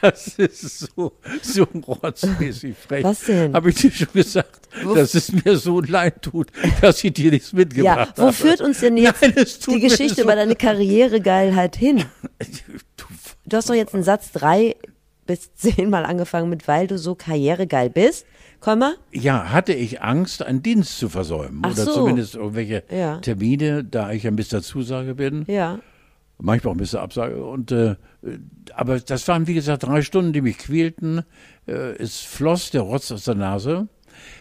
[0.00, 3.04] Das ist so, so rotzmäßig frech.
[3.04, 3.52] Was denn?
[3.54, 6.48] Habe ich dir schon gesagt, dass es mir so leid tut,
[6.80, 8.32] dass ich dir nichts Ja, mitgebracht wo habe.
[8.32, 12.04] führt uns denn jetzt Nein, die Geschichte so- über deine Karrieregeilheit hin?
[12.96, 13.04] Du,
[13.44, 14.76] Du hast doch jetzt einen Satz drei
[15.26, 18.26] bis zehnmal angefangen mit, weil du so karrieregeil bist.
[18.60, 18.94] Komma?
[19.12, 21.62] Ja, hatte ich Angst, einen Dienst zu versäumen.
[21.64, 21.94] Ach oder so.
[21.94, 23.18] zumindest irgendwelche Ja.
[23.18, 24.62] Termine, da ich ja Mr.
[24.62, 25.44] Zusage bin.
[25.48, 25.80] Ja.
[26.38, 27.44] manchmal auch ein bisschen Absage.
[27.44, 27.96] Und, äh,
[28.74, 31.22] aber das waren, wie gesagt, drei Stunden, die mich quälten.
[31.66, 33.88] Äh, es floss der Rotz aus der Nase.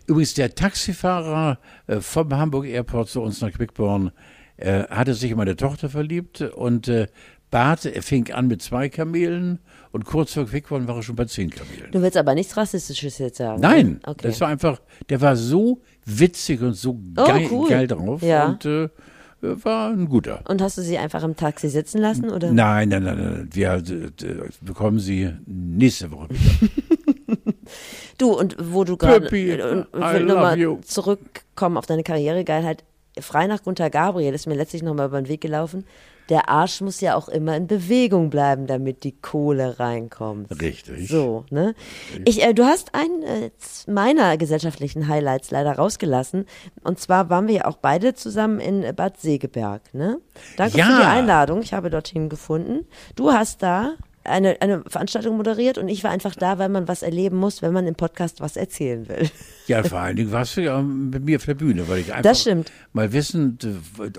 [0.07, 4.11] Übrigens, der Taxifahrer äh, vom Hamburg Airport zu uns nach Quickborn
[4.57, 7.07] äh, hatte sich in meine Tochter verliebt und äh,
[7.49, 9.59] Bart er fing an mit zwei Kamelen
[9.91, 11.91] und kurz vor Quickborn war er schon bei zehn Kamelen.
[11.91, 13.61] Du willst aber nichts Rassistisches jetzt sagen.
[13.61, 13.99] Nein, ne?
[14.05, 14.27] okay.
[14.27, 17.69] das war einfach, der war so witzig und so Oh, geil, cool.
[17.69, 18.47] geil drauf Ja.
[18.47, 18.89] und äh,
[19.41, 20.43] war ein guter.
[20.47, 22.51] Und hast du sie einfach im Taxi sitzen lassen oder?
[22.51, 23.49] Nein, nein, nein, nein.
[23.51, 26.69] Wir äh, bekommen sie nächste Woche wieder.
[28.17, 32.83] Du und wo du gerade äh, zurückkommen auf deine Karrieregeilheit.
[33.19, 35.85] Frei nach Gunther Gabriel ist mir letztlich nochmal über den Weg gelaufen.
[36.29, 40.49] Der Arsch muss ja auch immer in Bewegung bleiben, damit die Kohle reinkommt.
[40.61, 41.09] Richtig.
[41.09, 41.75] So, ne?
[42.23, 43.51] Ich, äh, du hast einen äh,
[43.87, 46.45] meiner gesellschaftlichen Highlights leider rausgelassen.
[46.83, 50.19] Und zwar waren wir ja auch beide zusammen in Bad Segeberg, ne?
[50.55, 50.85] Danke Ja.
[50.85, 51.61] für die Einladung.
[51.63, 52.85] Ich habe dorthin gefunden.
[53.17, 57.01] Du hast da eine, eine Veranstaltung moderiert und ich war einfach da, weil man was
[57.01, 59.29] erleben muss, wenn man im Podcast was erzählen will.
[59.67, 62.35] Ja, vor allen Dingen warst du ja mit mir auf der Bühne, weil ich einfach
[62.93, 63.57] mal wissen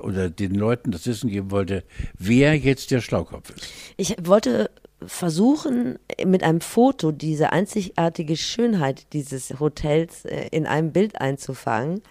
[0.01, 1.85] oder den Leuten das Wissen geben wollte,
[2.19, 3.69] wer jetzt der Schlaukopf ist.
[3.97, 4.71] Ich wollte
[5.07, 12.03] versuchen, mit einem Foto diese einzigartige Schönheit dieses Hotels äh, in einem Bild einzufangen.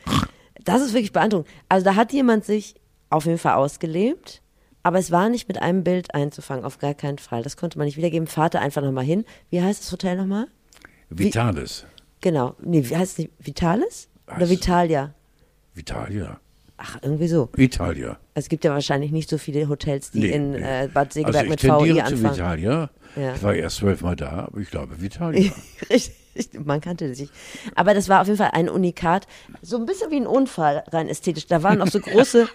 [0.64, 1.50] Das ist wirklich beeindruckend.
[1.70, 2.76] Also da hat jemand sich
[3.10, 4.41] auf jeden Fall ausgelebt,
[4.84, 7.44] aber es war nicht mit einem Bild einzufangen, auf gar keinen Fall.
[7.44, 8.28] Das konnte man nicht wiedergeben.
[8.28, 9.26] Fahrt da einfach nochmal hin.
[9.50, 10.48] Wie heißt das Hotel nochmal?
[11.10, 11.86] Vitalis.
[12.22, 12.56] Genau.
[12.62, 13.32] Nee, wie heißt es nicht?
[13.40, 14.08] Vitalis?
[14.28, 14.50] Oder?
[14.50, 15.14] Vitalia?
[15.74, 16.40] Vitalia.
[16.78, 17.50] Ach, irgendwie so.
[17.58, 18.18] Italia.
[18.34, 21.46] Es gibt ja wahrscheinlich nicht so viele Hotels, die Nee, in äh, Bad Segeberg also
[21.46, 22.36] ich mit tendiere VI zu anfangen.
[22.36, 22.90] Vitalia.
[23.16, 23.36] Ja.
[23.36, 25.52] Ich war erst zwölfmal da, aber ich glaube Vitalia.
[25.90, 26.16] Richtig,
[26.66, 27.30] man kannte sich.
[27.76, 29.28] Aber das war auf jeden Fall ein Unikat.
[29.62, 31.48] So ein bisschen wie ein Unfall, rein ästhetisch.
[31.48, 32.48] Da waren auch so große,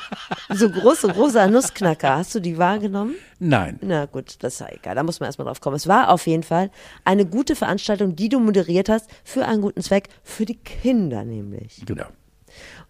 [0.54, 2.16] so große rosa Nussknacker.
[2.16, 3.14] Hast du die wahrgenommen?
[3.38, 3.78] Nein.
[3.82, 4.94] Na gut, das ist ja egal.
[4.94, 5.76] Da muss man erstmal drauf kommen.
[5.76, 6.70] Es war auf jeden Fall
[7.04, 11.82] eine gute Veranstaltung, die du moderiert hast, für einen guten Zweck, für die Kinder nämlich.
[11.86, 12.06] Genau.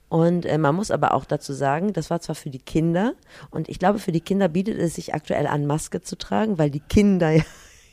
[0.09, 3.15] Und äh, man muss aber auch dazu sagen, das war zwar für die Kinder
[3.51, 6.71] und ich glaube, für die Kinder bietet es sich aktuell an, Maske zu tragen, weil
[6.71, 7.43] die Kinder ja,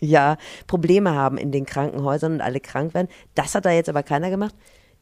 [0.01, 0.37] ja
[0.67, 3.07] Probleme haben in den Krankenhäusern und alle krank werden.
[3.35, 4.55] Das hat da jetzt aber keiner gemacht.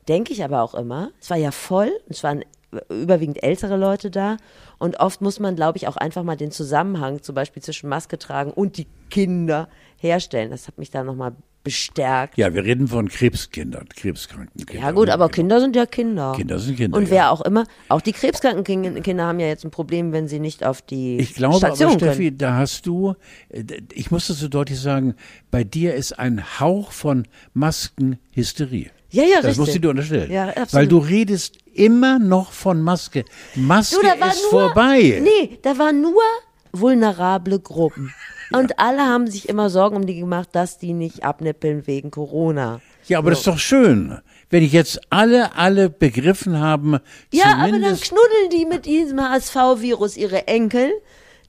[0.08, 1.12] Denke ich aber auch immer.
[1.20, 2.44] Es war ja voll, es waren
[2.90, 4.38] überwiegend ältere Leute da
[4.78, 8.20] und oft muss man, glaube ich, auch einfach mal den Zusammenhang zum Beispiel zwischen Maske
[8.20, 10.52] tragen und die Kinder herstellen.
[10.52, 11.34] Das hat mich da nochmal
[11.64, 12.38] bestärkt.
[12.38, 14.86] Ja, wir reden von Krebskindern, krebskranken Kindern.
[14.86, 15.36] Ja gut, aber Genau.
[15.36, 16.34] Kinder sind ja Kinder.
[16.36, 17.30] Kinder sind Kinder, Und wer ja.
[17.32, 20.64] auch immer, auch die krebskranken Kin- Kinder haben ja jetzt ein Problem, wenn sie nicht
[20.66, 22.38] auf die Ich glaube Station aber, Steffi, können.
[22.38, 23.16] da hast du,
[23.50, 25.16] äh, ich muss das so deutlich sagen,
[25.52, 28.92] bei dir ist ein Hauch von Maskenhysterie.
[29.12, 29.58] Ja, ja, Das richtig.
[29.60, 30.32] musst du dir unterstellen.
[30.32, 30.74] Ja, absolut.
[30.74, 33.26] Weil du redest immer noch von Maske.
[33.56, 35.20] Maske Du, war ist nur, vorbei.
[35.24, 36.22] Nee, da waren nur
[36.72, 38.14] vulnerable Gruppen.
[38.52, 42.82] Und alle haben sich immer Sorgen um die gemacht, dass die nicht abnippeln wegen Corona.
[43.08, 44.20] Ja, aber das ist doch schön.
[44.50, 47.00] Wenn ich jetzt alle, alle begriffen haben,
[47.32, 50.92] Ja, aber dann knuddeln die mit diesem HSV-Virus ihre Enkel.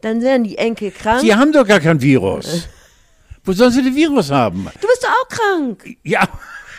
[0.02, 1.20] Dann werden die Enkel krank.
[1.22, 2.68] die haben doch gar kein Virus.
[3.44, 4.68] Wo sollen sie den Virus haben?
[4.80, 5.96] Du bist doch auch krank.
[6.02, 6.28] Ja,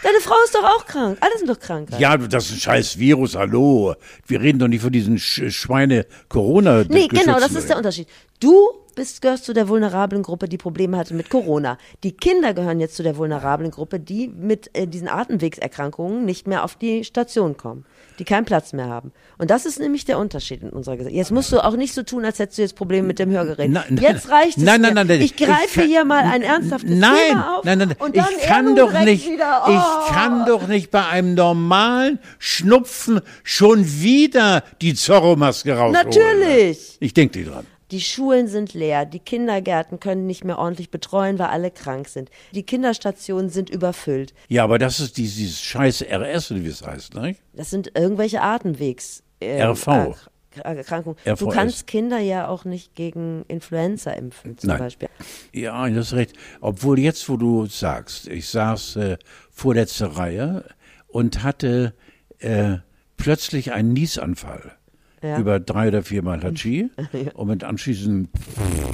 [0.04, 1.18] Deine Frau ist doch auch krank.
[1.22, 1.90] Alle sind doch krank.
[2.00, 3.94] ja, das ist ein scheiß Virus, hallo.
[4.26, 8.08] Wir reden doch nicht von diesen Sch Schweine corona Nee, genau, das ist der Unterschied.
[8.40, 11.78] Du bist, gehörst zu der vulnerablen Gruppe, die Probleme hatte mit Corona.
[12.04, 16.64] Die Kinder gehören jetzt zu der vulnerablen Gruppe, die mit äh, diesen Atemwegserkrankungen nicht mehr
[16.64, 17.86] auf die Station kommen,
[18.21, 19.12] die keinen Platz mehr haben.
[19.39, 21.17] Und das ist nämlich der Unterschied in unserer Gesellschaft.
[21.17, 23.71] Jetzt musst du auch nicht so tun, als hättest du jetzt Probleme mit dem Hörgerät.
[23.71, 26.23] Nein, nein, jetzt reicht es nein, nein, nein, nein, Ich ich greife kann- hier mal
[26.23, 28.13] ein ernsthaftes Nein, Thema auf nein, nein, nein.
[28.38, 29.71] ich kann doch nicht, Wieder, oh.
[29.71, 35.93] ich kann doch nicht bei einem normalen Schnupfen schon wieder die Zorro-Maske rausholen.
[35.93, 36.97] Natürlich.
[36.99, 37.65] Ich denke dir dran.
[37.91, 42.30] Die Schulen sind leer, die Kindergärten können nicht mehr ordentlich betreuen, weil alle krank sind.
[42.54, 44.34] Die Kinderstationen sind überfüllt.
[44.47, 47.36] Ja, aber das ist dieses, scheiß RS, wie es heißt, ne?
[47.54, 49.23] Das sind irgendwelche Atemwegs.
[49.41, 49.88] äh, RV.
[49.88, 50.17] Erk-
[50.63, 51.17] Erkrankungen.
[51.38, 54.80] Du kannst Kinder ja auch nicht gegen Influenza impfen, zum Nein.
[54.80, 55.08] Beispiel.
[55.54, 56.34] Ja, du hast recht.
[56.60, 59.17] Obwohl jetzt, wo du sagst, ich saß äh,
[59.49, 60.65] vorletzte Reihe
[61.08, 61.93] und hatte
[62.39, 62.77] äh,
[63.17, 64.73] plötzlich einen Niesanfall.
[65.21, 65.38] Ja.
[65.38, 66.89] Über drei oder viermal Hatschi
[67.34, 68.29] und mit anschließend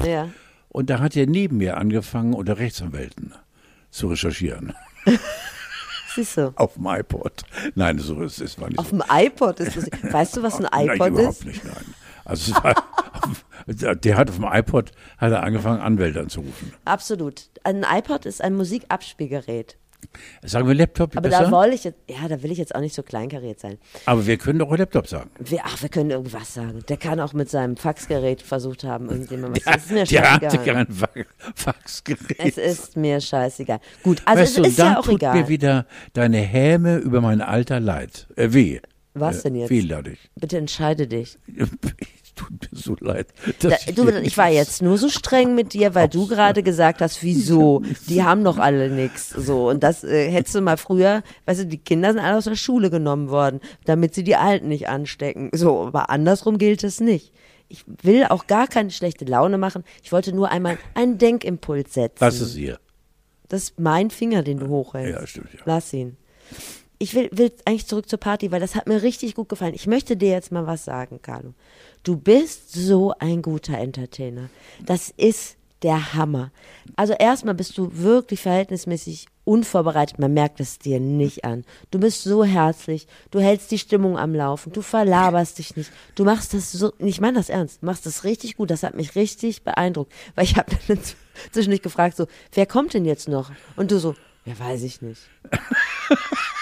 [0.05, 0.29] Ja.
[0.69, 3.33] Und da hat er neben mir angefangen, unter Rechtsanwälten
[3.89, 4.73] zu recherchieren.
[6.15, 6.51] Siehst du.
[6.55, 7.43] Auf dem iPod.
[7.75, 8.97] Nein, so ist es war nicht Auf so.
[8.97, 9.85] dem iPod ist das.
[10.13, 11.45] Weißt du, was ein Nein, iPod überhaupt ist?
[11.45, 11.95] nicht, nein.
[12.25, 16.73] Also es war, der hat auf dem iPod hat er angefangen, Anwälte anzurufen.
[16.85, 17.49] Absolut.
[17.63, 19.77] Ein iPod ist ein Musikabspielgerät.
[20.43, 21.43] Sagen wir Laptop Aber besser?
[21.45, 23.77] da wollte ich jetzt, ja, da will ich jetzt auch nicht so kleinkariert sein.
[24.05, 25.29] Aber wir können doch Laptop sagen.
[25.39, 26.83] Wir, ach, wir können irgendwas sagen.
[26.88, 29.63] Der kann auch mit seinem Faxgerät versucht haben, irgendjemand was.
[29.65, 31.10] Das ist mir der hatte kein Fa-
[31.55, 32.39] Faxgerät.
[32.39, 33.79] Es ist mir scheißegal.
[34.03, 35.36] Gut, also weißt du, es ist dann ja auch tut egal.
[35.41, 38.27] mir wieder deine Häme über mein Alter leid.
[38.36, 38.79] Äh, weh.
[39.13, 39.69] Was denn jetzt?
[39.71, 40.19] Weh dadurch.
[40.36, 41.38] Bitte entscheide dich.
[42.38, 43.28] tut mir so leid.
[43.60, 47.21] Da, du, ich war jetzt nur so streng mit dir, weil du gerade gesagt hast,
[47.23, 47.82] wieso?
[48.08, 49.30] Die haben doch alle nichts.
[49.30, 52.45] So, und das äh, hättest du mal früher, weißt du, die Kinder sind alle aus
[52.45, 55.50] der Schule genommen worden, damit sie die Alten nicht anstecken.
[55.54, 57.34] So, aber andersrum gilt es nicht.
[57.69, 59.84] Ich will auch gar keine schlechte Laune machen.
[60.02, 62.21] Ich wollte nur einmal einen Denkimpuls setzen.
[62.21, 62.80] Was ist hier?
[63.50, 65.19] Das ist mein Finger, den du hochhältst.
[65.19, 65.60] Ja, stimmt, ja.
[65.65, 66.17] Lass ihn.
[67.00, 69.73] Ich will, will eigentlich zurück zur Party, weil das hat mir richtig gut gefallen.
[69.76, 71.54] Ich möchte dir jetzt mal was sagen, Carlo.
[72.03, 74.49] Du bist so ein guter Entertainer.
[74.86, 76.51] Das ist der Hammer.
[76.95, 80.19] Also erstmal bist du wirklich verhältnismäßig unvorbereitet.
[80.19, 81.63] Man merkt es dir nicht an.
[81.91, 83.07] Du bist so herzlich.
[83.31, 84.73] Du hältst die Stimmung am Laufen.
[84.73, 85.91] Du verlaberst dich nicht.
[86.15, 88.71] Du machst das so, ich meine das ernst, du machst das richtig gut.
[88.71, 90.12] Das hat mich richtig beeindruckt.
[90.36, 90.99] Weil ich habe dann
[91.51, 93.51] zwischendurch gefragt so, wer kommt denn jetzt noch?
[93.75, 95.21] Und du so, ja, weiß ich nicht.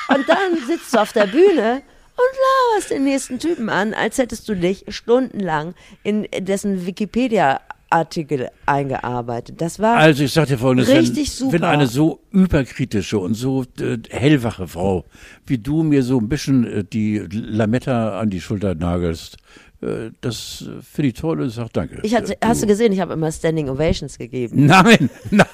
[0.07, 1.81] Und dann sitzt du auf der Bühne
[2.17, 5.73] und laberst den nächsten Typen an, als hättest du dich stundenlang
[6.03, 9.59] in dessen Wikipedia-Artikel eingearbeitet.
[9.61, 11.69] Das war Also ich sag dir folgendes, Richtig wenn, wenn super.
[11.69, 15.05] eine so überkritische und so äh, hellwache Frau
[15.45, 19.37] wie du mir so ein bisschen äh, die Lametta an die Schulter nagelst,
[19.81, 21.99] äh, das äh, finde ich toll und sag danke.
[22.03, 25.45] ich hatte, Äh, hast du gesehen, ich habe immer Standing Ovations gegeben Nein, nein,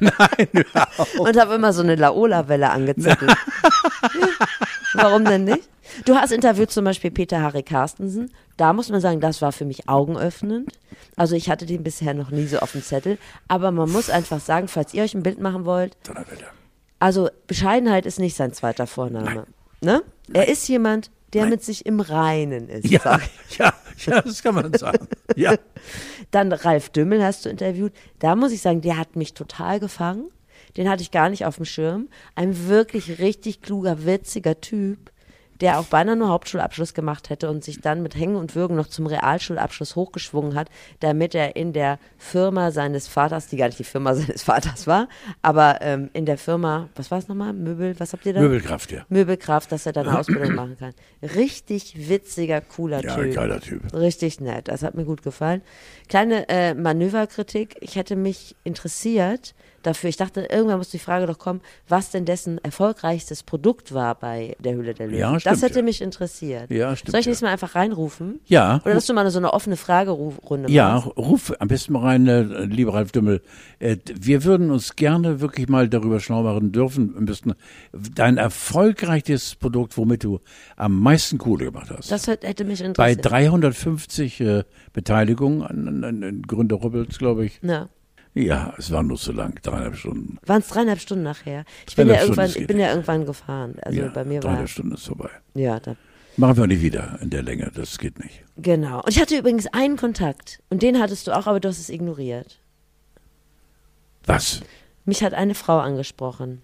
[0.00, 0.48] nein.
[1.18, 3.34] und habe immer so eine Laola-Welle angezettelt.
[4.94, 5.68] Warum denn nicht?
[6.04, 8.30] Du hast interviewt zum Beispiel Peter Harry Carstensen.
[8.56, 10.72] Da muss man sagen, das war für mich augenöffnend.
[11.16, 13.18] Also ich hatte den bisher noch nie so auf dem Zettel.
[13.48, 15.96] Aber man muss einfach sagen, falls ihr euch ein Bild machen wollt,
[16.98, 19.46] also Bescheidenheit ist nicht sein zweiter Vorname.
[19.80, 20.02] Ne?
[20.32, 22.86] Er ist jemand, der mit sich im Reinen ist.
[22.86, 23.20] Ja,
[23.58, 23.72] ja,
[24.06, 25.06] ja, das kann man sagen.
[25.36, 25.54] Ja.
[26.30, 27.92] Dann Ralf Dümmel hast du interviewt.
[28.18, 30.30] Da muss ich sagen, der hat mich total gefangen.
[30.76, 32.08] Den hatte ich gar nicht auf dem Schirm.
[32.34, 35.10] Ein wirklich richtig kluger, witziger Typ,
[35.60, 38.88] der auch beinahe nur Hauptschulabschluss gemacht hätte und sich dann mit Hängen und Würgen noch
[38.88, 40.68] zum Realschulabschluss hochgeschwungen hat,
[41.00, 45.08] damit er in der Firma seines Vaters, die gar nicht die Firma seines Vaters war,
[45.42, 47.52] aber ähm, in der Firma, was war es nochmal?
[47.52, 48.40] Möbel, was habt ihr da?
[48.40, 49.04] Möbelkraft, ja.
[49.08, 50.92] Möbelkraft, dass er dann eine Ausbildung machen kann.
[51.22, 53.34] Richtig witziger, cooler Ja, Typ.
[53.34, 53.92] geiler Typ.
[53.92, 55.62] Richtig nett, das hat mir gut gefallen.
[56.08, 61.38] Kleine äh, Manöverkritik, ich hätte mich interessiert dafür, ich dachte, irgendwann muss die Frage doch
[61.38, 65.18] kommen, was denn dessen erfolgreichstes Produkt war bei der Höhle der Löwen.
[65.18, 65.84] Ja, das stimmt, hätte ja.
[65.84, 66.70] mich interessiert.
[66.70, 68.40] Ja, stimmt, Soll ich nächstes Mal einfach reinrufen?
[68.46, 71.16] Ja, Oder dass du mal so eine offene Fragerunde Ja, machst?
[71.16, 73.42] ruf am besten mal rein, äh, lieber Ralf Dümmel.
[73.78, 77.54] Äh, wir würden uns gerne wirklich mal darüber schlau machen dürfen, müssten
[77.92, 80.40] dein erfolgreichstes Produkt, womit du
[80.76, 82.10] am meisten Kohle gemacht hast.
[82.10, 83.24] Das hätte mich Bei interessiert.
[83.30, 87.60] 350 äh, Beteiligungen an, an, an, an Gründer Rubbels, glaube ich.
[87.62, 87.88] Ja.
[88.38, 90.38] Ja, es war nur zu lang, dreieinhalb Stunden.
[90.46, 91.64] Waren es dreieinhalb Stunden nachher?
[91.88, 93.74] Ich bin ja irgendwann, ich bin ja irgendwann gefahren.
[93.82, 95.30] Also ja, bei mir war, dreieinhalb Stunden ist vorbei.
[95.54, 95.96] ja, da,
[96.36, 98.44] Machen wir nicht wieder in der Länge, das geht nicht.
[98.56, 98.98] genau.
[99.02, 101.88] Und ich hatte übrigens einen Kontakt und den hattest du auch, aber du hast es
[101.88, 102.60] ignoriert.
[104.24, 104.60] Was?
[105.04, 106.62] Mich hat eine Frau angesprochen.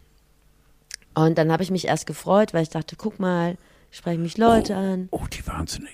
[1.15, 3.57] Und dann habe ich mich erst gefreut, weil ich dachte, guck mal,
[3.91, 5.09] sprechen mich Leute an.
[5.11, 5.91] Oh, die Wahnsinnige.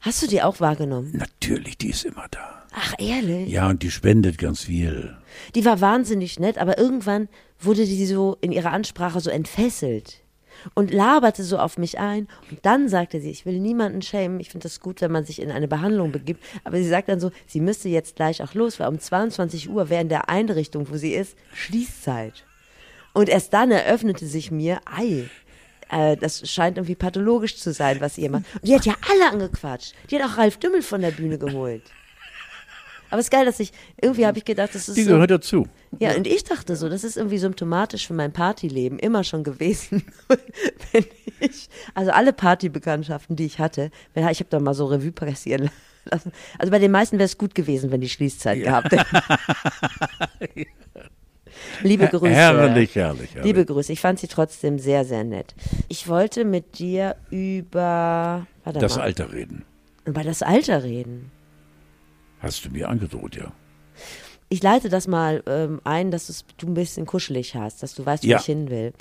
[0.00, 1.12] Hast du die auch wahrgenommen?
[1.16, 2.63] Natürlich, die ist immer da.
[2.76, 3.48] Ach, ehrlich?
[3.48, 5.16] Ja, und die spendet ganz viel.
[5.54, 7.28] Die war wahnsinnig nett, aber irgendwann
[7.60, 10.24] wurde die so in ihrer Ansprache so entfesselt
[10.74, 12.26] und laberte so auf mich ein.
[12.50, 14.40] Und dann sagte sie, ich will niemanden schämen.
[14.40, 16.42] Ich finde das gut, wenn man sich in eine Behandlung begibt.
[16.64, 19.88] Aber sie sagt dann so, sie müsste jetzt gleich auch los, weil um 22 Uhr
[19.88, 22.44] wäre in der Einrichtung, wo sie ist, Schließzeit.
[23.12, 25.30] Und erst dann eröffnete sich mir, ei,
[25.90, 28.44] äh, das scheint irgendwie pathologisch zu sein, was ihr macht.
[28.54, 29.94] Und die hat ja alle angequatscht.
[30.10, 31.82] Die hat auch Ralf Dümmel von der Bühne geholt.
[33.10, 35.30] Aber es ist geil, dass ich, irgendwie habe ich gedacht, das ist Die so, gehört
[35.30, 35.66] dazu.
[36.00, 40.02] ja, und ich dachte so, das ist irgendwie symptomatisch für mein Partyleben immer schon gewesen.
[40.92, 41.04] wenn
[41.40, 45.70] ich, also alle Partybekanntschaften, die ich hatte, wenn, ich habe da mal so Revue passieren
[46.10, 46.32] lassen.
[46.58, 50.64] Also bei den meisten wäre es gut gewesen, wenn die Schließzeit gehabt hätten.
[51.82, 52.34] Liebe Grüße.
[52.34, 53.44] Herrlich, herrlich, herrlich.
[53.44, 53.92] Liebe Grüße.
[53.92, 55.54] Ich fand sie trotzdem sehr, sehr nett.
[55.88, 59.64] Ich wollte mit dir über das mal, Alter reden.
[60.04, 61.30] über das Alter reden.
[62.44, 63.52] Hast du mir angedroht, ja.
[64.50, 68.24] Ich leite das mal ähm, ein, dass du ein bisschen kuschelig hast, dass du weißt,
[68.24, 68.38] wo Ja.
[68.38, 68.92] ich hin will.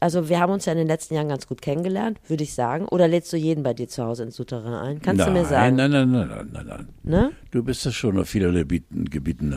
[0.00, 2.86] Also wir haben uns ja in den letzten Jahren ganz gut kennengelernt, würde ich sagen.
[2.88, 5.02] Oder lädst du jeden bei dir zu Hause ins Souterrain ein?
[5.02, 5.76] Kannst nein, du mir sagen?
[5.76, 6.88] Nein, nein, nein, nein, nein, nein.
[7.02, 7.32] Ne?
[7.50, 9.48] Du bist das schon auf vielerlei Gebieten, Gebieten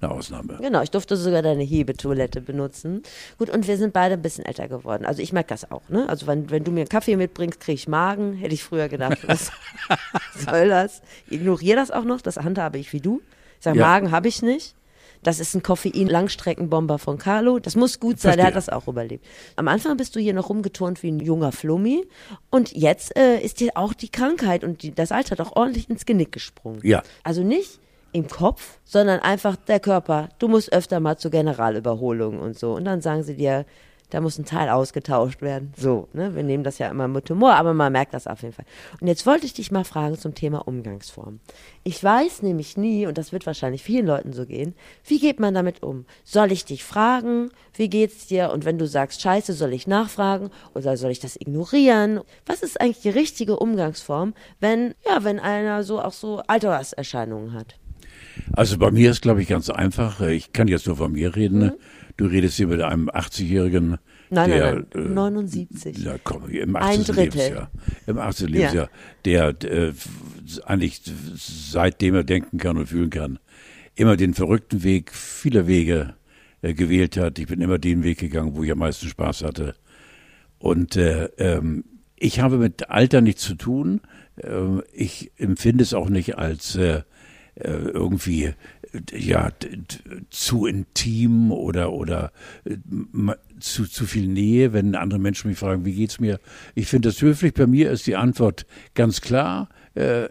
[0.00, 0.58] eine, Ausnahme.
[0.60, 3.02] Genau, ich durfte sogar deine Hebetoilette benutzen.
[3.38, 5.04] Gut, und wir sind beide ein bisschen älter geworden.
[5.04, 6.08] Also ich merke das auch, ne?
[6.08, 8.34] Also wenn, wenn du mir einen Kaffee mitbringst, kriege ich Magen.
[8.34, 9.50] Hätte ich früher gedacht, was
[10.44, 11.02] soll das?
[11.26, 13.20] Ich ignoriere das auch noch, das handhabe ich wie du.
[13.58, 13.86] Ich sage, Ja.
[13.86, 14.74] Magen habe ich nicht.
[15.24, 17.58] Das ist ein Koffein-Langstreckenbomber von Carlo.
[17.58, 18.36] Das muss gut sein, Verstehe.
[18.36, 19.24] der hat das auch überlebt.
[19.56, 22.06] Am Anfang bist du hier noch rumgeturnt wie ein junger Flummi
[22.50, 26.06] und jetzt äh, ist dir auch die Krankheit und die, das Alter doch ordentlich ins
[26.06, 26.80] Genick gesprungen.
[26.84, 27.02] Ja.
[27.24, 27.80] Also nicht
[28.12, 30.28] im Kopf, sondern einfach der Körper.
[30.38, 32.74] Du musst öfter mal zur Generalüberholung und so.
[32.74, 33.66] Und dann sagen sie dir,
[34.10, 35.72] da muss ein Teil ausgetauscht werden.
[35.76, 36.34] So, ne?
[36.34, 38.64] Wir nehmen das ja immer mit Humor, aber man merkt das auf jeden Fall.
[39.00, 41.40] Und jetzt wollte ich dich mal fragen zum Thema Umgangsform.
[41.84, 45.52] Ich weiß nämlich nie, und das wird wahrscheinlich vielen Leuten so gehen, wie geht man
[45.54, 46.06] damit um?
[46.24, 47.50] Soll ich dich fragen?
[47.74, 48.50] Wie geht's dir?
[48.50, 50.50] Und wenn du sagst, scheiße, soll ich nachfragen?
[50.74, 52.20] Oder soll ich das ignorieren?
[52.46, 57.78] Was ist eigentlich die richtige Umgangsform, wenn, ja, wenn einer so auch so Alterserscheinungen hat?
[58.52, 60.20] Also bei mir ist, glaube ich, ganz einfach.
[60.20, 61.60] Ich kann jetzt nur von mir reden.
[61.60, 61.72] Mhm.
[62.16, 63.98] Du redest hier mit einem 80-Jährigen.
[64.30, 65.06] Nein, der, nein, nein.
[65.06, 65.98] äh, 79.
[65.98, 67.04] Ja, komm, im Ein 18.
[67.04, 67.22] Drittel.
[67.24, 67.70] Lebensjahr.
[68.06, 68.48] Im 18.
[68.48, 68.54] Ja.
[68.54, 68.90] Lebensjahr.
[69.24, 69.92] Der äh,
[70.64, 71.02] eigentlich
[71.36, 73.38] seitdem er denken kann und fühlen kann,
[73.94, 76.14] immer den verrückten Weg vieler Wege
[76.62, 77.38] äh, gewählt hat.
[77.38, 79.74] Ich bin immer den Weg gegangen, wo ich am meisten Spaß hatte.
[80.58, 81.84] Und äh, ähm,
[82.16, 84.00] ich habe mit Alter nichts zu tun.
[84.42, 87.02] Ähm, ich empfinde es auch nicht als äh, äh,
[87.64, 88.54] irgendwie äh,
[89.16, 92.32] ja d- d- zu intim oder oder
[92.64, 92.76] äh,
[93.60, 96.38] zu zu viel Nähe, wenn andere Menschen mich fragen, wie geht's mir?
[96.74, 97.54] Ich finde das höflich.
[97.54, 99.68] Bei mir ist die Antwort ganz klar.
[99.94, 100.24] Äh,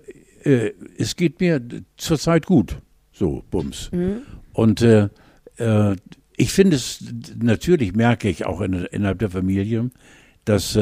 [0.43, 1.61] äh, es geht mir
[1.97, 2.81] zurzeit gut.
[3.11, 3.89] So, Bums.
[4.53, 5.09] Und äh,
[5.57, 5.95] äh,
[6.37, 7.03] ich finde es
[7.41, 9.89] natürlich merke ich auch in, innerhalb der Familie,
[10.45, 10.79] dass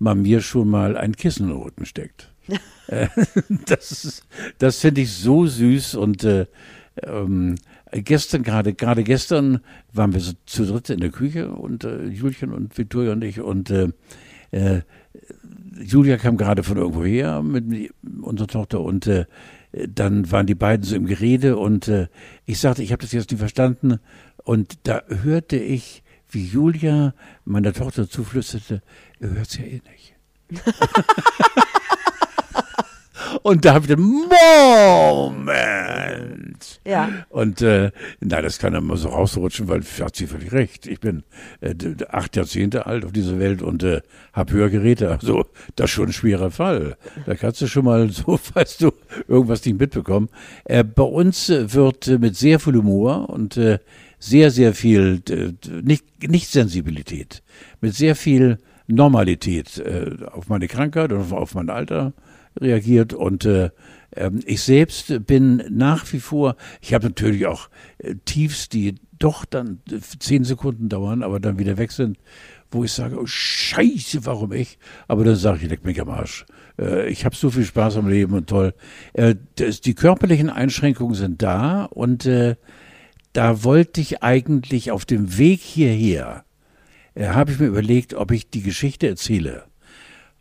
[0.00, 2.32] man mir schon mal ein Kissen in den Rücken steckt.
[3.66, 4.22] Das
[4.58, 6.46] das finde ich so süß und äh,
[7.02, 7.56] ähm,
[7.92, 9.60] gestern gerade gerade gestern
[9.92, 13.40] waren wir so zu dritt in der Küche und äh, Julchen und Victoria und ich
[13.40, 13.88] und äh,
[14.50, 14.82] äh,
[15.82, 17.90] Julia kam gerade von irgendwo her mit mi-
[18.22, 19.24] unserer Tochter und äh,
[19.88, 22.06] dann waren die beiden so im Gerede und äh,
[22.46, 23.98] ich sagte, ich habe das jetzt nicht verstanden
[24.44, 28.82] und da hörte ich, wie Julia meiner Tochter zuflüsterte,
[29.20, 30.14] ihr hört's ja eh nicht.
[33.44, 34.08] und da habe ich gedacht,
[35.28, 36.80] Moment.
[36.86, 37.10] Ja.
[37.28, 40.86] Und äh, nein, das kann immer so rausrutschen, weil hat sie völlig recht.
[40.86, 41.24] Ich bin
[41.60, 41.74] äh,
[42.08, 44.00] acht Jahrzehnte alt auf dieser Welt und äh,
[44.32, 45.10] habe Hörgeräte.
[45.10, 45.44] Also
[45.76, 46.96] das ist schon ein schwerer Fall.
[47.26, 48.92] Da kannst du schon mal so, weißt du,
[49.28, 50.30] irgendwas nicht mitbekommen.
[50.64, 53.78] Äh, bei uns äh, wird äh, mit sehr viel Humor und äh,
[54.18, 55.52] sehr, sehr viel, äh,
[55.82, 57.42] nicht, nicht Sensibilität,
[57.82, 62.14] mit sehr viel Normalität äh, auf meine Krankheit und auf, auf mein Alter
[62.60, 63.70] reagiert und äh,
[64.16, 69.44] ähm, ich selbst bin nach wie vor, ich habe natürlich auch äh, Tiefs, die doch
[69.44, 72.18] dann äh, zehn Sekunden dauern, aber dann wieder weg sind,
[72.70, 74.78] wo ich sage, oh Scheiße, warum ich?
[75.08, 76.46] Aber dann sage ich, leck mich am Arsch.
[76.78, 78.74] Äh, ich habe so viel Spaß am Leben und toll.
[79.16, 82.28] Die körperlichen Einschränkungen sind da und
[83.32, 86.44] da wollte ich eigentlich auf dem Weg hierher,
[87.16, 89.64] habe ich mir überlegt, ob ich die Geschichte erzähle.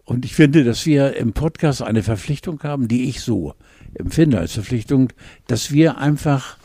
[0.06, 3.54] Und ich finde, dass wir im Podcast eine Verpflichtung haben, die ich so
[3.96, 5.14] empfinde als Verpflichtung,
[5.48, 6.58] dass wir einfach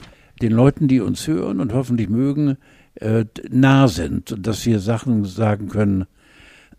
[0.42, 2.56] den Leuten, die uns hören und hoffentlich mögen,
[2.96, 6.06] äh, nah sind und dass wir Sachen sagen können,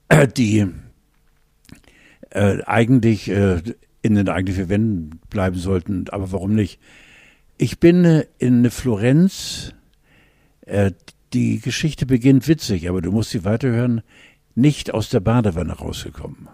[0.09, 0.67] äh, die
[2.31, 3.61] äh, eigentlich äh,
[4.01, 6.05] in den eigenen Wänden bleiben sollten.
[6.09, 6.79] Aber warum nicht?
[7.57, 9.73] Ich bin äh, in Florenz.
[10.61, 10.91] Äh,
[11.33, 14.01] die Geschichte beginnt witzig, aber du musst sie weiterhören.
[14.59, 16.49] Nicht aus der Badewanne rausgekommen.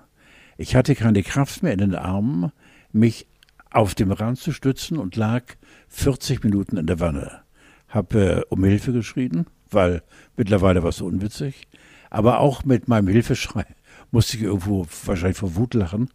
[0.57, 2.51] Ich hatte keine Kraft mehr in den Armen,
[2.91, 3.25] mich
[3.71, 5.41] auf dem Rand zu stützen und lag
[5.87, 7.41] 40 Minuten in der Wanne.
[7.89, 10.03] Hab äh, um Hilfe geschrien, weil
[10.37, 11.67] mittlerweile war es so unwitzig.
[12.11, 13.65] Aber auch mit meinem Hilfeschrei
[14.11, 16.11] musste ich irgendwo wahrscheinlich vor Wut lachen.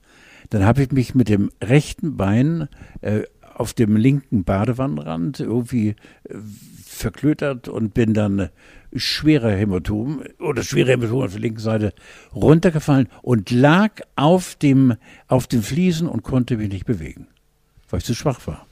[0.51, 2.69] Dann habe ich mich mit dem rechten Bein
[3.01, 3.23] äh,
[3.53, 6.37] auf dem linken Badewannenrand irgendwie äh,
[6.87, 8.51] verklötert und bin dann
[8.95, 11.93] schwerer Hämatom oder schwere Hämatom auf der linken Seite
[12.35, 14.95] runtergefallen und lag auf dem,
[15.29, 17.29] auf den Fliesen und konnte mich nicht bewegen,
[17.89, 18.67] weil ich zu schwach war.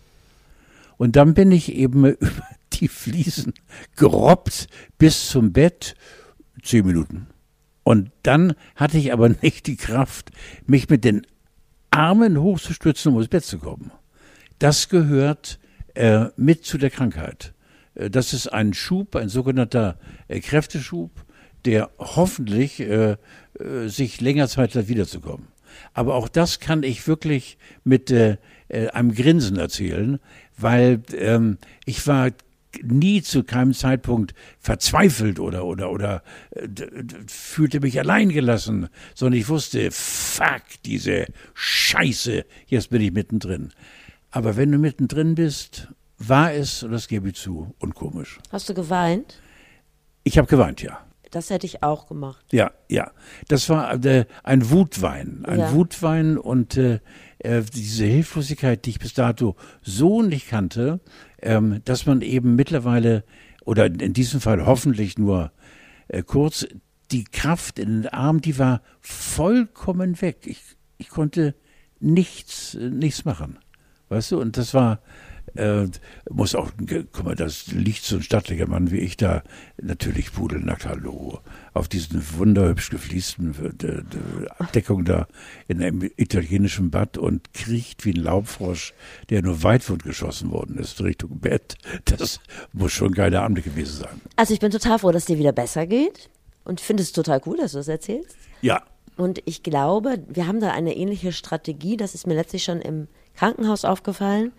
[0.97, 2.43] Und dann bin ich eben über
[2.75, 3.55] die Fliesen
[3.97, 5.95] gerobbt bis zum Bett,
[6.63, 7.29] zehn Minuten.
[7.85, 10.31] Und dann hatte ich aber nicht die Kraft,
[10.67, 11.27] mich mit den
[11.91, 13.93] Armen hochzustützen, um ins Bett zu kommen.
[14.59, 15.59] Das gehört
[15.95, 17.55] äh, mit zu der Krankheit.
[17.99, 21.11] Äh, Das ist ein Schub, ein sogenannter äh, Kräfteschub,
[21.65, 23.17] der hoffentlich äh,
[23.87, 25.49] sich länger Zeit hat, wiederzukommen.
[25.93, 30.21] Aber auch das kann ich wirklich mit einem Grinsen erzählen,
[30.57, 32.31] weil ähm, ich war
[32.83, 36.23] nie zu keinem Zeitpunkt verzweifelt oder oder oder
[37.27, 43.73] fühlte mich allein gelassen, sondern ich wusste, fuck, diese Scheiße, jetzt bin ich mittendrin.
[44.31, 45.89] Aber wenn du mittendrin bist
[46.19, 48.39] war es, und das gebe ich zu, unkomisch.
[48.51, 49.41] Hast du geweint?
[50.25, 50.99] Ich habe geweint, ja.
[51.31, 52.45] Das hätte ich auch gemacht.
[52.53, 53.11] Ja, ja.
[53.49, 55.45] Das war äh, ein Wutwein.
[55.45, 55.73] Ein Ja.
[55.75, 57.01] Wutwein und äh,
[57.39, 61.01] äh, diese Hilflosigkeit, die ich bis dato so nicht kannte,
[61.43, 63.25] ähm, dass man eben mittlerweile,
[63.65, 65.53] oder in diesem Fall hoffentlich nur
[66.09, 66.67] äh, kurz,
[67.11, 70.47] die Kraft in den Arm, die war vollkommen weg.
[70.47, 70.63] Ich,
[70.97, 71.55] ich konnte
[72.01, 73.59] nichts, äh, nichts machen.
[74.09, 75.01] Weißt du, und das war,
[75.55, 75.87] äh,
[76.31, 76.71] muss auch,
[77.13, 79.43] guck mal, das liegt so ein stattlicher Mann wie ich da,
[79.81, 81.41] natürlich pudelnackt, hallo,
[81.75, 85.27] auf diesen wunderhübsch gefliesten äh, Abdeckung da
[85.67, 88.95] in einem italienischen Bad und kriecht wie ein Laubfrosch,
[89.31, 91.77] der nur weitwund geschossen worden ist Richtung Bett.
[92.05, 92.41] Das
[92.73, 94.21] muss schon ein geiler Abend gewesen sein.
[94.37, 96.31] Also ich bin total froh, dass dir wieder besser geht
[96.65, 98.37] und finde es total cool, dass du das erzählst.
[98.61, 98.83] Ja,
[99.17, 103.09] Und ich glaube, wir haben da eine ähnliche Strategie, das ist mir letztlich schon im
[103.35, 104.53] Krankenhaus aufgefallen,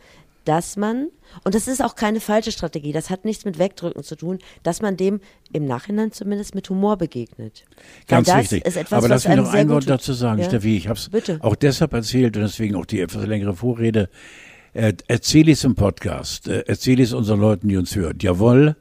[0.46, 1.10] dass man,
[1.44, 4.82] und das ist auch keine falsche Strategie, das hat nichts mit Wegdrücken zu tun, dass
[4.82, 5.20] man dem
[5.52, 7.66] im Nachhinein zumindest mit Humor begegnet.
[8.08, 8.66] Weil Ganz das richtig.
[8.66, 10.46] Ist etwas, Aber lass mich noch ein Wort dazu sagen, Ja.
[10.46, 10.78] Steffi.
[10.78, 11.10] Ich habe es
[11.42, 14.10] auch deshalb erzählt und deswegen auch die etwas längere Vorrede.
[14.74, 18.18] Äh, erzähle ich es im Podcast, äh, erzähle ich es unseren Leuten, die uns hören.
[18.22, 18.76] Jawohl,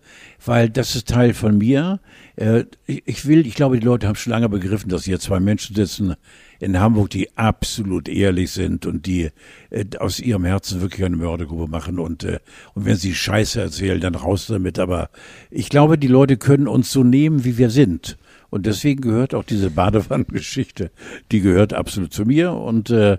[0.45, 2.01] weil das ist Teil von mir.
[2.37, 5.41] Äh, ich, ich will, ich glaube, die Leute haben schon lange begriffen, dass hier zwei
[5.41, 6.15] Menschen sitzen
[6.61, 9.31] in Hamburg, die absolut ehrlich sind und die
[9.71, 12.41] äh, aus ihrem Herzen wirklich eine Mördergrube machen und äh,
[12.75, 14.79] und wenn sie Scheiße erzählen, dann raus damit.
[14.79, 15.11] Aber
[15.51, 18.19] ich glaube, die Leute können uns so nehmen, wie wir sind.
[18.51, 20.91] Und deswegen gehört auch diese Badewannengeschichte,
[21.31, 23.19] die gehört absolut zu mir und äh,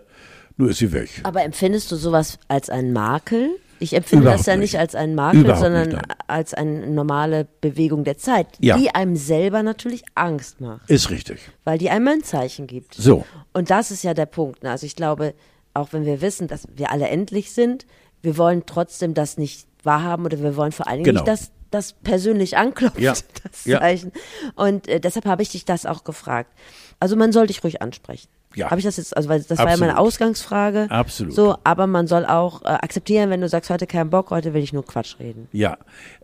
[0.58, 1.10] nur ist sie weg.
[1.24, 3.52] Aber empfindest du sowas als einen Makel?
[3.80, 4.78] Ich empfinde Überhaupt das ja nicht.
[4.78, 8.78] als einen Makel, Überhaupt sondern als eine normale Bewegung der Zeit, Ja.
[8.78, 11.40] die einem selber natürlich Angst macht, Ist richtig.
[11.64, 12.94] weil die einem ein Zeichen gibt.
[12.96, 13.26] So.
[13.54, 14.64] Und das ist ja der Punkt.
[14.64, 14.72] ne?
[14.72, 15.34] Also ich glaube,
[15.74, 17.86] auch wenn wir wissen, dass wir alle endlich sind,
[18.22, 21.22] wir wollen trotzdem das nicht wahrhaben oder wir wollen vor allen Dingen Genau.
[21.22, 23.14] nicht, dass das persönlich anklopft, Ja.
[23.44, 23.80] das Ja.
[23.80, 24.12] Zeichen.
[24.56, 26.52] Und äh, deshalb habe ich dich das auch gefragt.
[27.00, 28.28] Also man soll dich ruhig ansprechen.
[28.56, 28.72] Ja.
[28.72, 30.08] Habe ich das jetzt, also weil das war ja meine Absolut.
[30.08, 30.88] Ausgangsfrage.
[30.90, 31.34] Absolut.
[31.34, 34.64] So, aber man soll auch äh, akzeptieren, wenn du sagst, heute kein Bock, heute will
[34.64, 35.48] ich nur Quatsch reden.
[35.52, 35.78] Ja,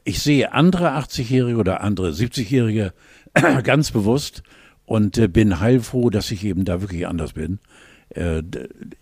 [0.04, 2.94] ich sehe andere 80-Jährige oder andere 70-Jährige
[3.64, 4.42] ganz bewusst
[4.86, 7.60] und äh, bin heilfroh, dass ich eben da wirklich anders bin.
[8.10, 8.42] Äh,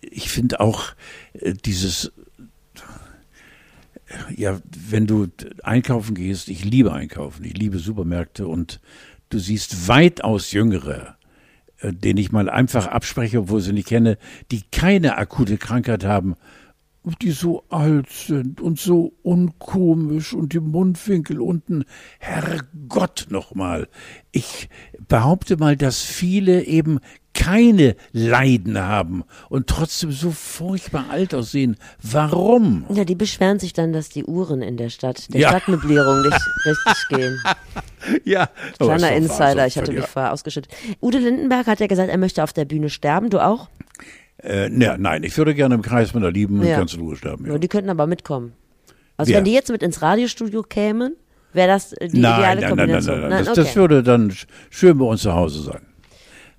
[0.02, 0.92] ich finde auch
[1.32, 2.12] äh, dieses,
[4.06, 4.60] äh, ja,
[4.90, 5.28] wenn du
[5.62, 8.80] einkaufen gehst, ich liebe einkaufen, ich liebe Supermärkte und
[9.30, 11.16] du siehst weitaus jüngere,
[11.84, 14.18] äh, denen ich mal einfach abspreche, obwohl sie nicht kenne,
[14.50, 16.34] die keine akute Krankheit haben,
[17.20, 21.84] die so alt sind und so unkomisch und die Mundwinkel unten.
[22.18, 23.88] Herrgott nochmal.
[24.32, 24.70] Ich
[25.06, 27.00] behaupte mal, dass viele eben
[27.34, 31.76] keine Leiden haben und trotzdem so furchtbar alt aussehen.
[32.02, 32.84] Warum?
[32.88, 35.48] Ja, die beschweren sich dann, dass die Uhren in der Stadt, der Ja.
[35.50, 37.40] Stadtmöblierung nicht richtig gehen.
[38.24, 40.00] Ja, Kleiner Insider, wahr, ich hatte ja.
[40.00, 40.72] mich vorher ausgeschüttet.
[41.02, 43.30] Udo Lindenberg hat ja gesagt, er möchte auf der Bühne sterben.
[43.30, 43.68] Du auch?
[44.42, 46.76] Äh, ne, nein, ich würde gerne im Kreis meiner Lieben Ja.
[46.78, 47.46] ganz in Ruhe sterben.
[47.46, 47.52] Ja.
[47.52, 47.58] Ja.
[47.58, 48.52] Die könnten aber mitkommen.
[49.16, 49.38] Also Wer?
[49.38, 51.16] wenn die jetzt mit ins Radiostudio kämen,
[51.52, 53.20] wäre das äh, die nein, ideale nein, nein, nein, Kombination.
[53.20, 53.38] nein, nein.
[53.44, 53.60] Das, okay.
[53.66, 55.80] das würde dann sch- schön bei uns zu Hause sein.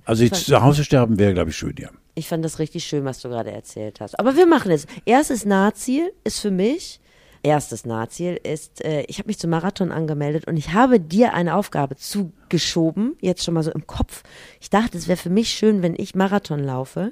[0.06, 1.89] Also ich, zu Hause sterben wäre, glaube ich, schön, ja.
[2.14, 4.18] Ich fand das richtig schön, was du gerade erzählt hast.
[4.20, 4.88] Aber wir machen es.
[5.06, 7.01] Erstes Nahziel ist für mich,
[7.43, 11.56] erstes Nahziel ist, äh, ich habe mich zum Marathon angemeldet und ich habe dir eine
[11.56, 14.24] Aufgabe zugeschoben, jetzt schon mal so im Kopf.
[14.62, 17.12] Ich dachte, es wäre für mich schön, wenn ich Marathon laufe,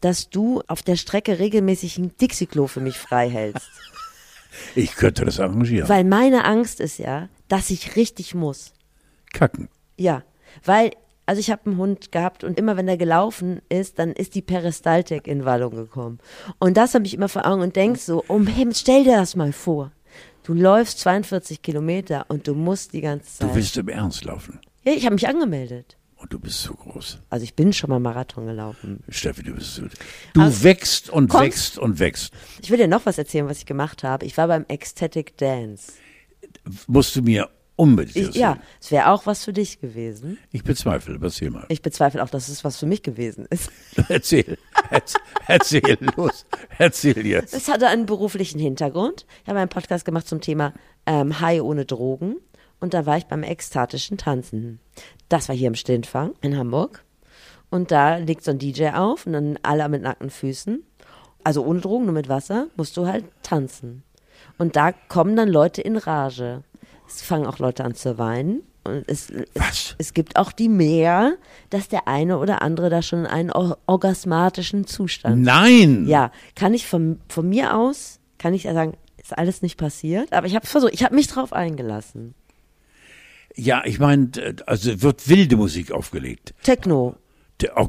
[0.00, 3.68] dass du auf der Strecke regelmäßig ein Dixie-Klo für mich frei hältst.
[4.74, 5.88] Ich könnte das arrangieren.
[5.88, 8.74] Weil meine Angst ist ja, dass ich richtig muss.
[9.32, 9.70] Kacken.
[9.96, 10.24] Ja,
[10.62, 10.90] weil,
[11.26, 14.42] also ich habe einen Hund gehabt und immer wenn er gelaufen ist, dann ist die
[14.42, 16.18] Peristaltik in Wallung gekommen.
[16.58, 19.36] Und das habe ich immer vor Augen und denk so, um Himmel, stell dir das
[19.36, 19.92] mal vor.
[20.44, 23.48] Du läufst 42 Kilometer und du musst die ganze Zeit.
[23.50, 24.58] Du willst im Ernst laufen.
[24.82, 25.96] ja, ich habe mich angemeldet.
[26.16, 27.18] Und du bist so groß.
[27.30, 29.02] Also ich bin schon mal Marathon gelaufen.
[29.08, 29.82] Steffi, du bist so.
[30.34, 32.32] Du Also, wächst und kommst- wächst und wächst.
[32.62, 34.24] Ich will dir noch was erzählen, was ich gemacht habe.
[34.24, 35.92] Ich war beim Ecstatic Dance.
[36.86, 37.48] Musst du mir
[37.82, 40.38] unbedingt Ich, ja, es wäre auch was für dich gewesen.
[40.52, 41.64] Ich bezweifle, erzähl mal.
[41.68, 43.70] Ich bezweifle auch, dass es was für mich gewesen ist.
[44.08, 44.56] Erzähl.
[44.90, 46.46] Erz- Erzähl, los.
[46.78, 47.54] Erzähl jetzt.
[47.54, 49.26] Es hatte einen beruflichen Hintergrund.
[49.42, 50.72] Ich habe einen Podcast gemacht zum Thema
[51.06, 52.36] ähm, High ohne Drogen.
[52.80, 54.80] Und da war ich beim ekstatischen Tanzen.
[55.28, 57.04] Das war hier im Stintfang in Hamburg.
[57.70, 60.82] Und da legt so ein DJ auf und dann alle mit nackten Füßen.
[61.44, 64.02] Also ohne Drogen, nur mit Wasser, musst du halt tanzen.
[64.58, 66.62] Und da kommen dann Leute in Rage.
[67.16, 68.62] Es fangen auch Leute an zu weinen.
[68.84, 71.34] Und es, es, es gibt auch die mehr,
[71.70, 76.06] dass der eine oder andere da schon in einen or orgasmatischen Zustand Nein.
[76.08, 80.32] ja, kann ich von, von mir aus, kann ich ja sagen, Ist alles nicht passiert,
[80.32, 82.34] aber ich habe versucht, ich habe mich drauf eingelassen.
[83.54, 84.30] Ja, ich meine,
[84.66, 86.54] also wird wilde Musik aufgelegt.
[86.64, 87.14] Techno.
[87.60, 87.88] Der, oh,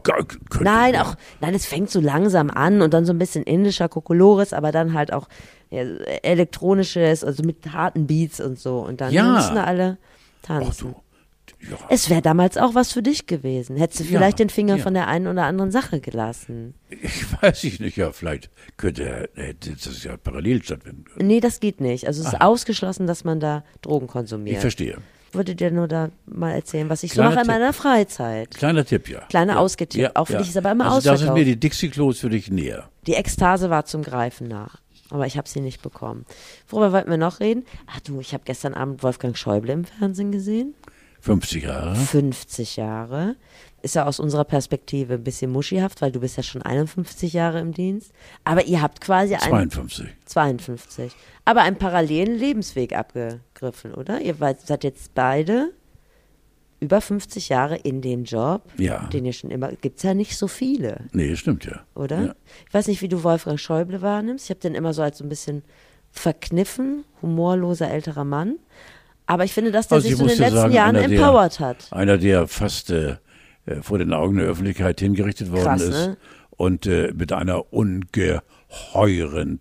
[0.60, 4.54] Nein, auch, nein, es fängt so langsam an und dann so ein bisschen indischer Kokolores,
[4.54, 5.28] aber dann halt auch
[5.74, 5.82] ja,
[6.24, 8.80] elektronisches, also mit harten Beats und so.
[8.80, 9.32] Und dann Ja.
[9.34, 9.98] müssen alle
[10.44, 10.94] Ach tanzen.
[10.94, 13.78] du, ja, Es wäre damals auch was für dich gewesen.
[13.78, 14.84] Hättest du vielleicht Ja, den Finger ja.
[14.84, 16.74] von der einen oder anderen Sache gelassen.
[16.90, 21.28] ich weiß ich nicht, ja, vielleicht könnte hätte das ja parallel stattfinden können.
[21.28, 22.08] Nee, das geht nicht.
[22.08, 24.62] Also es ist ausgeschlossen, dass man da Drogen Ich konsumiert.
[24.62, 24.98] verstehe.
[25.30, 27.54] Ich würde dir nur da mal erzählen, was ich so Kleiner mache in Tipp.
[27.54, 28.52] meiner Freizeit.
[28.52, 29.22] Kleiner Tipp, ja.
[29.30, 29.60] Kleiner ja.
[29.60, 30.12] Ausgetipp.
[30.14, 31.38] Auch für dich ist aber immer also da sind ausverkauft.
[31.40, 32.88] mir die Dixie-Klos für dich näher.
[33.08, 34.70] Die Ekstase war zum Greifen nah.
[35.10, 36.26] Aber ich habe sie nicht bekommen.
[36.68, 37.66] Worüber wollten wir noch reden?
[37.88, 40.76] Ach du, ich habe gestern Abend Wolfgang Schäuble im Fernsehen gesehen.
[41.24, 41.96] 50 Jahre.
[41.96, 43.36] 50 Jahre.
[43.82, 47.60] Ist ja aus unserer Perspektive ein bisschen muschihaft, weil du bist ja schon 51 Jahre
[47.60, 48.12] im Dienst.
[48.44, 50.08] Aber ihr habt quasi einen 52.
[50.26, 51.14] 52.
[51.46, 54.22] Aber einen parallelen Lebensweg abgegriffen, oder?
[54.22, 55.72] Ihr seid jetzt beide
[56.84, 59.08] über 50 Jahre in dem Job, Ja.
[59.12, 61.82] den ihr schon immer, gibt's ja nicht so viele, Nee, stimmt ja.
[61.96, 62.22] oder?
[62.22, 62.36] Ja.
[62.68, 64.46] Ich weiß nicht, wie du Wolfgang Schäuble wahrnimmst.
[64.46, 65.64] Ich habe den immer so als so ein bisschen
[66.12, 68.58] verkniffen, humorloser älterer Mann.
[69.26, 71.08] Aber ich finde, dass der Also sich ich so in den letzten sagen, Jahren einer
[71.08, 71.88] der- empowered hat.
[71.92, 73.16] Einer, der fast äh,
[73.66, 75.92] äh, vor den Augen der Öffentlichkeit hingerichtet worden Krass, ist.
[75.92, 76.18] ne?
[76.56, 78.42] Und äh, mit einer ungeheuren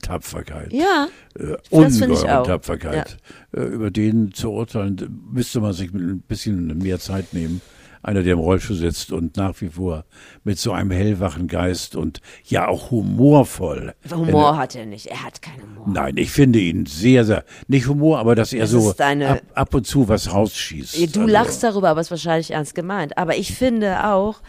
[0.00, 0.72] Tapferkeit.
[0.72, 1.08] Ja,
[1.38, 2.44] Äh, ungeheuren.
[2.44, 3.16] Tapferkeit.
[3.54, 7.60] Äh, über den zu urteilen, müsste man sich ein bisschen mehr Zeit nehmen.
[8.04, 10.04] Einer, der im Rollstuhl sitzt und nach wie vor
[10.42, 13.94] mit so einem hellwachen Geist und ja auch humorvoll.
[14.12, 15.06] Humor hat er nicht.
[15.06, 15.86] Er hat keinen Humor.
[15.94, 19.74] Nein, ich finde ihn sehr, sehr, nicht Humor, aber dass er Das so ab, ab
[19.74, 21.14] und zu was rausschießt.
[21.14, 23.16] Du Also, lachst darüber, aber es ist wahrscheinlich ernst gemeint.
[23.18, 24.40] Aber ich finde auch,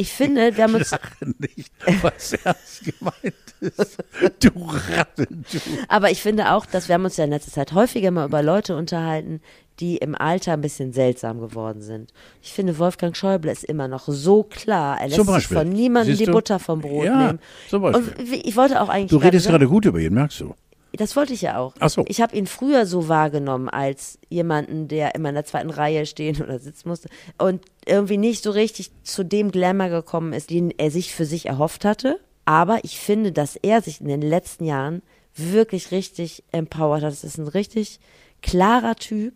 [0.00, 0.92] ich finde, wir haben uns,
[1.40, 1.70] nicht,
[2.02, 3.98] was ernst gemeint ist.
[4.40, 5.58] Du Ratte, du.
[5.88, 8.42] aber ich finde auch, dass wir haben uns ja in letzter Zeit häufiger mal über
[8.42, 9.40] Leute unterhalten,
[9.80, 12.12] die im Alter ein bisschen seltsam geworden sind.
[12.42, 15.00] Ich finde, Wolfgang Schäuble ist immer noch so klar.
[15.00, 16.26] Er lässt sich von niemandem die?
[16.26, 17.38] Butter vom Brot Ja, nehmen.
[17.68, 18.14] zum Beispiel.
[18.18, 20.54] Und ich wollte auch eigentlich Du redest gerade gut über ihn, merkst du?
[20.92, 21.74] Das wollte ich ja auch.
[21.80, 22.04] Ach so.
[22.08, 26.40] Ich habe ihn früher so wahrgenommen als jemanden, der immer in der zweiten Reihe stehen
[26.42, 27.08] oder sitzen musste
[27.38, 31.46] und irgendwie nicht so richtig zu dem Glamour gekommen ist, den er sich für sich
[31.46, 32.18] erhofft hatte.
[32.44, 35.02] Aber ich finde, dass er sich in den letzten Jahren
[35.36, 37.12] wirklich richtig empowert hat.
[37.12, 38.00] Das ist ein richtig
[38.42, 39.34] klarer Typ,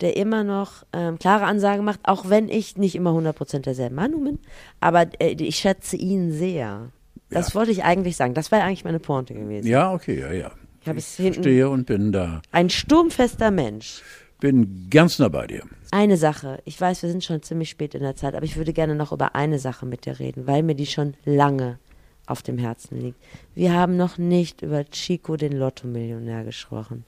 [0.00, 4.24] der immer noch ähm, klare Ansagen macht, auch wenn ich nicht immer 100% derselben Meinung
[4.24, 4.38] bin.
[4.80, 6.90] Aber äh, ich schätze ihn sehr.
[7.30, 7.54] Das Ja.
[7.54, 8.34] wollte ich eigentlich sagen.
[8.34, 9.66] Das wäre eigentlich meine Pointe gewesen.
[9.68, 10.50] Ja, okay, ja, ja.
[10.88, 12.40] Ich habe es hinten Stehe und bin da.
[12.50, 14.00] ein sturmfester Mensch.
[14.40, 15.64] Bin ganz nah bei dir.
[15.90, 16.62] Eine Sache.
[16.64, 19.12] Ich weiß, wir sind schon ziemlich spät in der Zeit, aber ich würde gerne noch
[19.12, 21.78] über eine Sache mit dir reden, weil mir die schon lange
[22.24, 23.18] auf dem Herzen liegt.
[23.54, 27.04] Wir haben noch nicht über Chico, den Lotto-Millionär, gesprochen.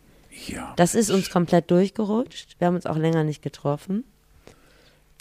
[0.46, 0.74] Ja.
[0.76, 2.56] Das ist uns komplett durchgerutscht.
[2.58, 4.04] Wir haben uns auch länger nicht getroffen.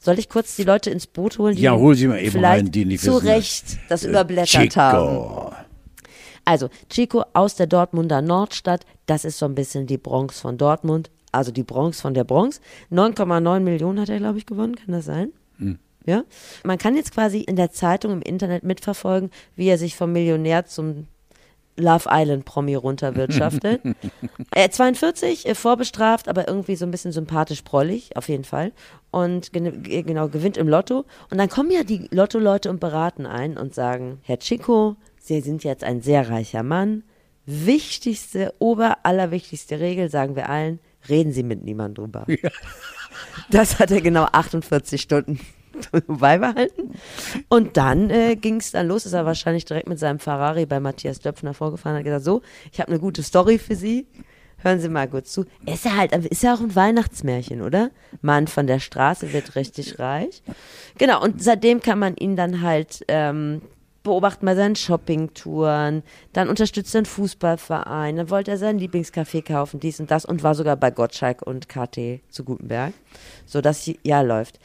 [0.02, 1.56] Soll ich kurz die Leute ins Boot holen?
[1.56, 3.28] Die Ja, hol sie mal eben rein, die nicht zu wissen.
[3.28, 5.56] Recht das Äh, überblättert haben.
[6.50, 11.12] Also, Chico aus der Dortmunder Nordstadt, das ist so ein bisschen die Bronx von Dortmund,
[11.32, 12.60] also die Bronx von der Bronx.
[12.92, 15.32] 9,9 Millionen hat er, glaube ich, gewonnen, kann das sein?
[16.08, 16.24] Ja.
[16.64, 20.66] Man kann jetzt quasi in der Zeitung, im Internet mitverfolgen, wie er sich vom Millionär
[20.66, 21.06] zum
[21.78, 23.82] Love Island Promi runterwirtschaftet.
[24.56, 28.72] äh, 42, äh, vorbestraft, aber irgendwie so ein bisschen sympathisch prollig, auf jeden Fall.
[29.12, 31.06] Und ge- genau, gewinnt im Lotto.
[31.30, 34.96] Und dann kommen ja die Lotto-Leute und beraten ein und sagen, Herr Chico,
[35.30, 37.04] Sie sind jetzt ein sehr reicher Mann.
[37.46, 42.26] Wichtigste, ober allerwichtigste Regel, sagen wir allen, reden Sie mit niemandem drüber.
[43.52, 45.40] Das hat er genau 48 Stunden
[46.08, 46.96] beibehalten.
[47.48, 50.80] Und dann äh, ging es dann los, ist er wahrscheinlich direkt mit seinem Ferrari bei
[50.80, 54.08] Matthias Döpfner vorgefahren und hat gesagt, so, ich habe eine gute Story für Sie.
[54.58, 55.46] Hören Sie mal gut zu.
[55.68, 57.92] Ist ja halt, ist ja auch ein Weihnachtsmärchen, oder?
[58.22, 60.42] Mann von der Straße wird richtig reich.
[60.98, 63.62] Genau, und seitdem kann man ihn dann halt ähm,
[64.04, 66.04] beobachten bei seinen Shoppingtouren.
[66.34, 68.16] Dann unterstützt er einen Fußballverein.
[68.16, 70.26] Dann wollte er seinen Lieblingscafé kaufen, dies und das.
[70.26, 72.94] Und war sogar bei Gottschalk und KT zu Gutenberg.
[73.46, 74.60] So das Jahr läuft.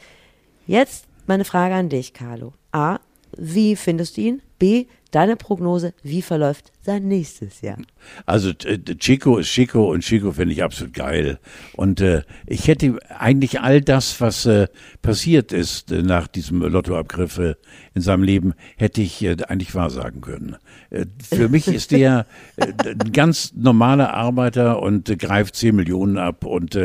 [0.67, 2.53] Jetzt meine Frage an dich, Carlo.
[2.71, 2.99] A.
[3.37, 4.41] Wie findest du ihn?
[4.59, 4.85] B.
[5.11, 7.77] Deine Prognose, wie verläuft sein nächstes Jahr?
[8.25, 11.39] Also äh, Chico ist Chico und Chico finde ich absolut geil.
[11.73, 14.67] Und äh, ich hätte eigentlich all das, was äh,
[15.01, 17.55] passiert ist äh, nach diesem Lottoabgriff äh,
[17.93, 20.57] in seinem Leben, hätte ich äh, eigentlich wahrsagen können.
[20.89, 22.25] Äh, für mich ist der
[22.57, 26.75] äh, ein ganz normaler Arbeiter und äh, greift 10 Millionen ab und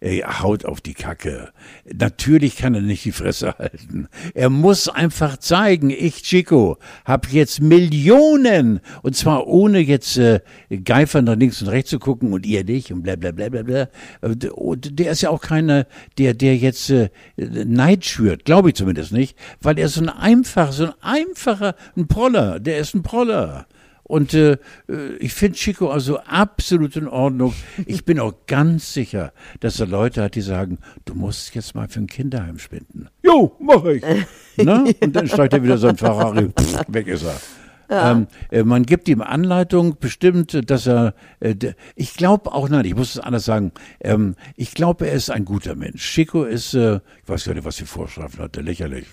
[0.00, 1.50] er haut auf die Kacke.
[1.92, 4.08] Natürlich kann er nicht die Fresse halten.
[4.34, 10.40] Er muss einfach zeigen, ich Chico habe jetzt Millionen und zwar ohne jetzt äh,
[10.84, 13.62] geifern nach links und rechts zu gucken und ihr nicht und bla bla bla bla
[13.62, 13.88] bla.
[14.22, 15.86] Der ist ja auch keiner,
[16.18, 20.72] der der jetzt äh, Neid schürt, glaube ich zumindest nicht, weil er so ein einfach,
[20.72, 23.66] so ein einfacher, ein Proller, der ist ein Proller.
[24.04, 27.54] Und äh, äh, ich finde Chico also absolut in Ordnung.
[27.86, 31.88] Ich bin auch ganz sicher, dass er Leute hat, die sagen, du musst jetzt mal
[31.88, 33.08] für ein Kinderheim spenden.
[33.22, 34.04] Jo, mach ich.
[34.56, 34.94] Ne?
[35.00, 37.40] Und dann steigt er wieder so ein Ferrari, pff, weg ist er.
[37.88, 41.54] Ähm, äh, man gibt ihm Anleitung, bestimmt, dass er, äh,
[41.96, 45.44] ich glaube auch, nein, ich muss es anders sagen, ähm, ich glaube, er ist ein
[45.44, 46.02] guter Mensch.
[46.12, 49.06] Chico ist, äh, ich weiß gar nicht, was die Vorstrafen hatte, lächerlich,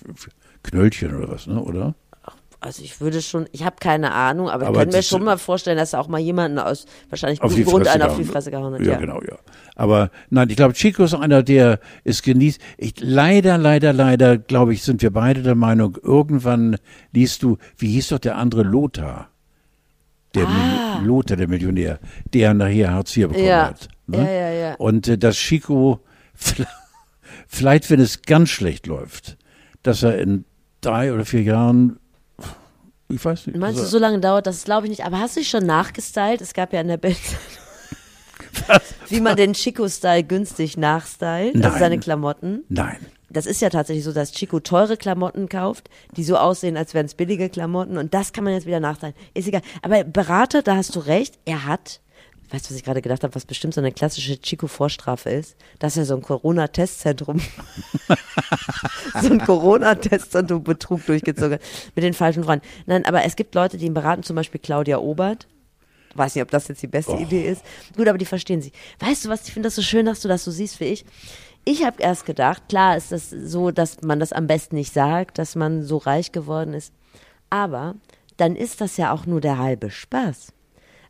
[0.64, 1.96] Knöllchen oder was, ne, oder?
[2.64, 5.40] Also ich würde schon, ich habe keine Ahnung, aber, Aber ich könnte mir schon mal
[5.40, 8.24] vorstellen, dass er auch mal jemanden aus wahrscheinlich die Grund einen auf die.
[8.24, 8.82] Fresse gehauen hat.
[8.82, 9.36] Ja, Ja, genau, ja.
[9.76, 12.62] Aber nein, ich glaube, Chico ist einer, der es genießt.
[12.78, 16.78] Ich, leider, leider, leider, glaube ich, sind wir beide der Meinung, irgendwann
[17.14, 19.30] liest du, wie hieß doch der andere Lothar?
[20.36, 21.02] Der Ah.
[21.04, 21.98] Lothar, der Millionär,
[22.32, 23.70] der nachher Hartz IV bekommen Ja.
[23.70, 23.88] hat.
[24.06, 24.18] ne?
[24.20, 24.76] Ja, ja, ja.
[24.76, 26.00] Und äh, dass Chico,
[27.48, 29.38] vielleicht, wenn es ganz schlecht läuft,
[29.84, 30.46] dass er in
[30.82, 31.98] drei oder vier Jahren,
[33.12, 33.58] ich weiß nicht.
[33.58, 34.64] Meinst du, also- so lange dauert das?
[34.64, 35.06] Glaube ich nicht.
[35.06, 36.42] Aber hast du dich schon nachgestylt?
[36.42, 37.18] Es gab ja in der Bild,
[39.10, 41.80] wie man den Chico-Style günstig nachstylt, also Nein.
[41.80, 42.64] seine Klamotten.
[42.70, 42.98] Nein.
[43.30, 47.06] Das ist ja tatsächlich so, dass Chico teure Klamotten kauft, die so aussehen, als wären
[47.06, 47.98] es billige Klamotten.
[47.98, 49.16] Und das kann man jetzt wieder nachstylen.
[49.34, 49.62] Ist egal.
[49.82, 51.40] Aber Berater, da hast du recht.
[51.46, 52.02] Er hat,
[52.52, 55.56] weißt du, was ich gerade gedacht habe, was bestimmt so eine klassische Chico-Vorstrafe ist?
[55.80, 57.40] Dass er so ein Corona-Testzentrum,
[59.22, 61.62] so ein Corona-Testzentrum Betrug durchgezogen hat.
[61.96, 62.66] Mit den falschen Freunden.
[62.86, 65.48] Nein, aber es gibt Leute, die ihn beraten, zum Beispiel Claudia Obert.
[66.14, 67.64] Weiß nicht, ob das jetzt die beste Idee ist.
[67.96, 68.74] Gut, aber die verstehen sie.
[69.00, 71.06] Weißt du was, ich finde das so schön, dass du das so siehst wie ich.
[71.64, 75.38] Ich habe erst gedacht, klar ist das so, dass man das am besten nicht sagt,
[75.38, 76.92] dass man so reich geworden ist.
[77.50, 77.96] Aber
[78.38, 80.54] dann ist das ja auch nur der halbe Spaß.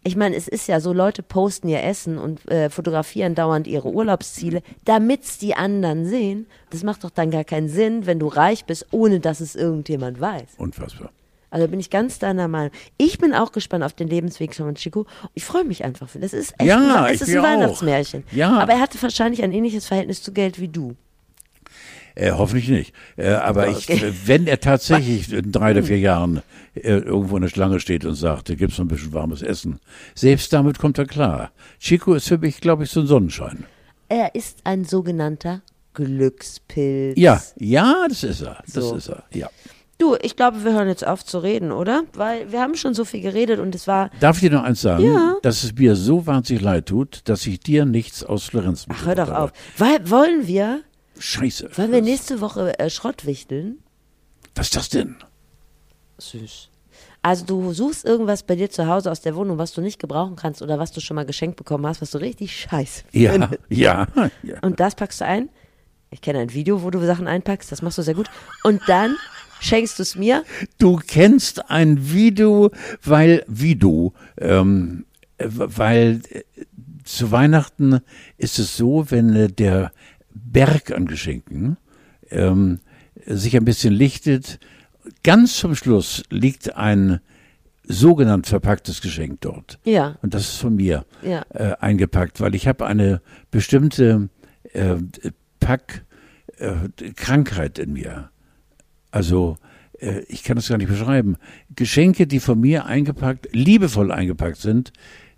[0.03, 3.89] Ich meine, es ist ja so, Leute posten ihr Essen und äh, fotografieren dauernd ihre
[3.89, 6.47] Urlaubsziele, damit's die anderen sehen.
[6.71, 10.19] Das macht doch dann gar keinen Sinn, wenn du reich bist, ohne dass es irgendjemand
[10.19, 10.55] weiß.
[10.57, 11.11] Unfassbar.
[11.51, 12.71] Also bin ich ganz deiner Meinung.
[12.97, 15.05] Ich bin auch gespannt auf den Lebensweg von Chico.
[15.33, 16.09] Ich freue mich einfach.
[16.09, 17.43] für- Das ist echt Ja, ein, es ist ein auch.
[17.43, 18.23] Weihnachtsmärchen.
[18.31, 18.57] Ja.
[18.57, 20.95] Aber er hatte wahrscheinlich ein ähnliches Verhältnis zu Geld wie du.
[22.15, 22.93] Äh, hoffentlich nicht.
[23.17, 24.07] Äh, aber ich, Okay.
[24.07, 26.41] äh, wenn er tatsächlich in drei oder vier Jahren
[26.75, 29.79] äh, irgendwo in der Schlange steht und sagt, da gibt's noch ein bisschen warmes Essen,
[30.15, 31.51] selbst damit kommt er klar.
[31.79, 33.65] Chico ist für mich, glaube ich, so ein Sonnenschein.
[34.09, 35.61] Er ist ein sogenannter
[35.93, 37.17] Glückspilz.
[37.17, 38.57] Ja, ja, das ist er.
[38.73, 38.95] Das So.
[38.95, 39.23] ist er.
[39.33, 39.49] Ja.
[39.97, 42.03] Du, ich glaube, wir hören jetzt auf zu reden, oder?
[42.13, 44.09] Weil wir haben schon so viel geredet und es war.
[44.19, 45.03] Darf ich dir noch eins sagen?
[45.05, 45.35] Ja.
[45.43, 49.13] Dass es mir so wahnsinnig leid tut, dass ich dir nichts aus Florenz Ach, hör
[49.15, 49.53] doch auf.
[49.77, 50.81] Weil, wollen wir.
[51.21, 51.69] Scheiße.
[51.77, 53.77] wollen wir nächste Woche äh, Schrott wichteln?
[54.55, 55.15] Was ist das denn?
[56.17, 56.69] Süß.
[57.23, 60.35] Also du suchst irgendwas bei dir zu Hause aus der Wohnung, was du nicht gebrauchen
[60.35, 63.59] kannst oder was du schon mal geschenkt bekommen hast, was du richtig scheiße Ja, findest.
[63.69, 64.07] ja,
[64.43, 64.59] ja.
[64.61, 65.49] Und das packst du ein.
[66.09, 68.29] Ich kenne ein Video, wo du Sachen einpackst, das machst du sehr gut.
[68.63, 69.15] Und dann
[69.61, 70.43] schenkst du es mir.
[70.79, 72.71] Du kennst ein Video,
[73.03, 75.05] weil Video, ähm,
[75.37, 76.41] äh, weil äh,
[77.03, 78.01] zu Weihnachten
[78.37, 79.91] ist es so, wenn äh, der
[80.33, 81.77] Berg an Geschenken
[82.29, 82.79] ähm,
[83.25, 84.59] sich ein bisschen lichtet,
[85.23, 87.19] ganz zum Schluss liegt ein
[87.83, 89.79] sogenannt verpacktes Geschenk dort.
[89.83, 90.17] Ja.
[90.21, 91.43] Und das ist von mir Ja.
[91.49, 94.29] äh, eingepackt, weil ich habe eine bestimmte
[94.73, 94.95] äh,
[95.59, 96.05] Pack
[96.57, 98.29] äh, Krankheit in mir.
[99.09, 99.57] Also
[99.99, 101.37] äh, ich kann das gar nicht beschreiben.
[101.75, 104.93] Geschenke, die von mir eingepackt, liebevoll eingepackt sind,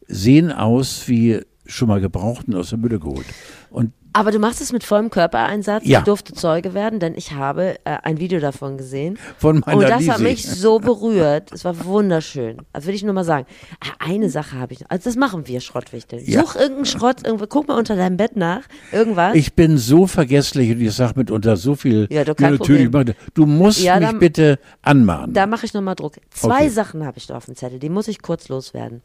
[0.08, 3.26] sehen aus wie schon mal gebraucht und aus der Mülle geholt.
[3.70, 5.84] Und Aber du machst es mit vollem Körpereinsatz.
[5.86, 6.00] Ja.
[6.00, 9.18] Ich durfte Zeuge werden, denn ich habe äh, ein Video davon gesehen.
[9.40, 10.24] Von meiner Und das hat Lisi.
[10.24, 11.52] mich so berührt.
[11.52, 12.58] Es war wunderschön.
[12.74, 13.48] Also will ich nur mal sagen.
[13.80, 14.90] Ah, Eine Sache habe ich noch.
[14.92, 16.22] Also das machen wir, Schrottwichteln.
[16.26, 16.42] Ja.
[16.42, 18.62] Such irgendeinen Schrott, irgendwo, guck mal unter deinem Bett nach.
[18.92, 19.34] Irgendwas.
[19.36, 22.08] ich bin so vergesslich und ich sage mitunter so viel.
[22.12, 22.92] Ja, du, Problem.
[23.34, 25.34] du musst Ja, mich dann- bitte anmahnen.
[25.34, 26.18] Da mache ich nochmal Druck.
[26.30, 26.70] Zwei Okay.
[26.70, 29.02] Sachen habe ich da auf dem Zettel, die muss ich kurz loswerden.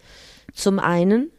[0.52, 1.30] Zum einen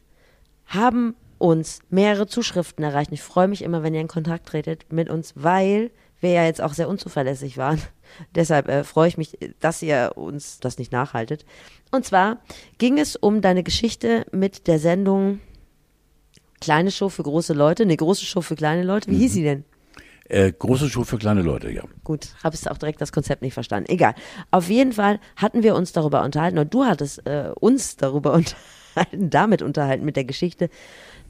[0.70, 3.12] haben uns mehrere Zuschriften erreicht.
[3.12, 6.62] Ich freue mich immer, wenn ihr in Kontakt tretet mit uns, weil wir ja jetzt
[6.62, 7.82] auch sehr unzuverlässig waren.
[8.36, 11.46] Deshalb äh, freue ich mich, dass ihr uns das nicht nachhaltet.
[11.92, 12.40] Und zwar
[12.78, 15.42] ging es um deine Geschichte mit der Sendung
[16.62, 19.10] Kleine Show für große Leute, eine große Show für kleine Leute.
[19.10, 19.64] Wie hieß sie denn?
[20.30, 21.84] äh, große Schuhe für kleine Leute, ja.
[22.04, 23.92] Gut, habe ich auch direkt das Konzept nicht verstanden.
[23.92, 24.14] Egal.
[24.52, 28.62] Auf jeden Fall hatten wir uns darüber unterhalten und du hattest äh, uns darüber unterhalten,
[29.12, 30.70] damit unterhalten mit der Geschichte,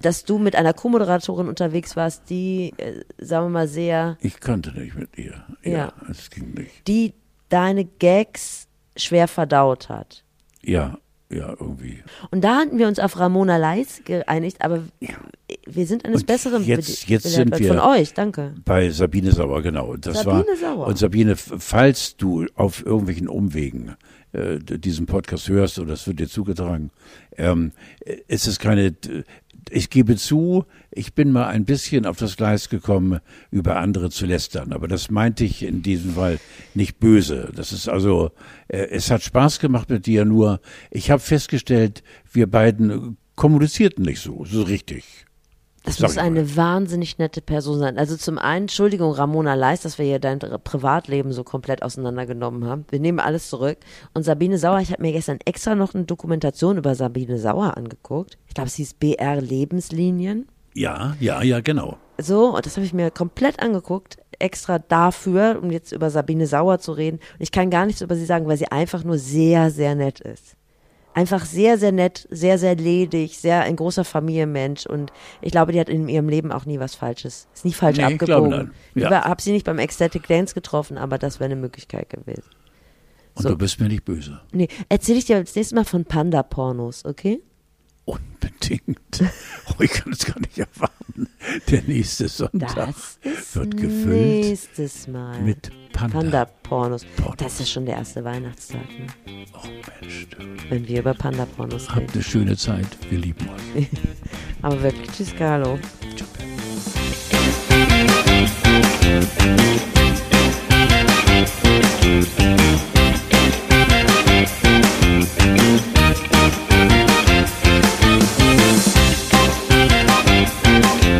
[0.01, 4.71] dass du mit einer Co-Moderatorin unterwegs warst, die, äh, sagen wir mal, sehr, Ich konnte
[4.77, 5.43] nicht mit ihr.
[5.63, 5.93] Ja, Ja.
[6.09, 6.87] es ging nicht.
[6.87, 7.13] die
[7.49, 10.23] deine Gags schwer verdaut hat.
[10.61, 10.97] Ja,
[11.31, 12.03] ja, irgendwie.
[12.31, 14.83] Und da hatten wir uns auf Ramona Leis geeinigt, aber
[15.67, 18.55] wir sind eines Und Besseren jetzt- jetzt sind wir- von euch, danke.
[18.65, 19.95] Bei Sabine Sauer, genau.
[19.95, 20.87] Das Sabine war, Sauer.
[20.87, 23.95] Und Sabine, falls du auf irgendwelchen Umwegen
[24.31, 26.91] äh, diesen Podcast hörst oder das wird dir zugetragen,
[27.37, 27.71] ähm,
[28.05, 28.95] äh, es ist keine,
[29.69, 33.19] ich gebe zu, ich bin mal ein bisschen auf das Gleis gekommen,
[33.51, 34.73] über andere zu lästern.
[34.73, 36.39] Aber das meinte ich in diesem Fall
[36.73, 37.51] nicht böse.
[37.55, 38.31] Das ist also,
[38.67, 40.59] äh, es hat Spaß gemacht mit dir, nur
[40.91, 45.25] ich habe festgestellt, wir beiden kommunizierten nicht so, so richtig.
[45.89, 46.21] Das Sag muss mal.
[46.23, 47.97] eine wahnsinnig nette Person sein.
[47.97, 52.85] Also zum einen, Entschuldigung, Ramona Leis, dass wir hier dein Privatleben so komplett auseinandergenommen haben.
[52.89, 53.77] Wir nehmen alles zurück.
[54.13, 58.37] Und Sabine Sauer, ich habe mir gestern extra noch eine Dokumentation über Sabine Sauer angeguckt.
[58.47, 60.47] Ich glaube, es hieß BR Lebenslinien.
[60.75, 61.97] Ja, ja, ja, genau.
[62.19, 66.79] So, und das habe ich mir komplett angeguckt, extra dafür, um jetzt über Sabine Sauer
[66.79, 67.17] zu reden.
[67.17, 70.19] Und ich kann gar nichts über sie sagen, weil sie einfach nur sehr, sehr nett
[70.19, 70.55] ist.
[71.13, 74.85] Einfach sehr, sehr nett, sehr, sehr ledig, sehr ein großer Familienmensch.
[74.85, 77.97] Und ich glaube, die hat in ihrem Leben auch nie was Falsches, ist nie falsch
[77.97, 78.71] Nee, abgebogen.
[78.95, 79.25] Ich Ja.
[79.25, 82.43] habe sie nicht beim Ecstatic Dance getroffen, aber das wäre eine Möglichkeit gewesen.
[83.35, 83.49] Und So.
[83.49, 84.39] du bist mir nicht böse.
[84.51, 87.41] Nee, erzähle ich dir das nächste Mal von Panda-Pornos, okay?
[88.09, 88.97] unbedingt.
[89.71, 91.27] Oh, ich kann es gar nicht erwarten.
[91.69, 92.95] Der nächste Sonntag
[93.53, 95.39] wird gefüllt nächstes Mal.
[95.41, 97.05] mit Panda-Pornos.
[97.15, 98.81] Panda das ist schon der erste Weihnachtstag.
[98.81, 99.45] Ne?
[99.53, 99.67] Oh
[100.01, 100.27] Mensch.
[100.69, 101.95] Wenn wir über Panda-Pornos reden.
[101.95, 102.87] Habt eine schöne Zeit.
[103.11, 103.87] Wir lieben euch.
[104.63, 105.77] Aber wirklich, tschüss, Carlo.
[106.17, 106.27] Ciao.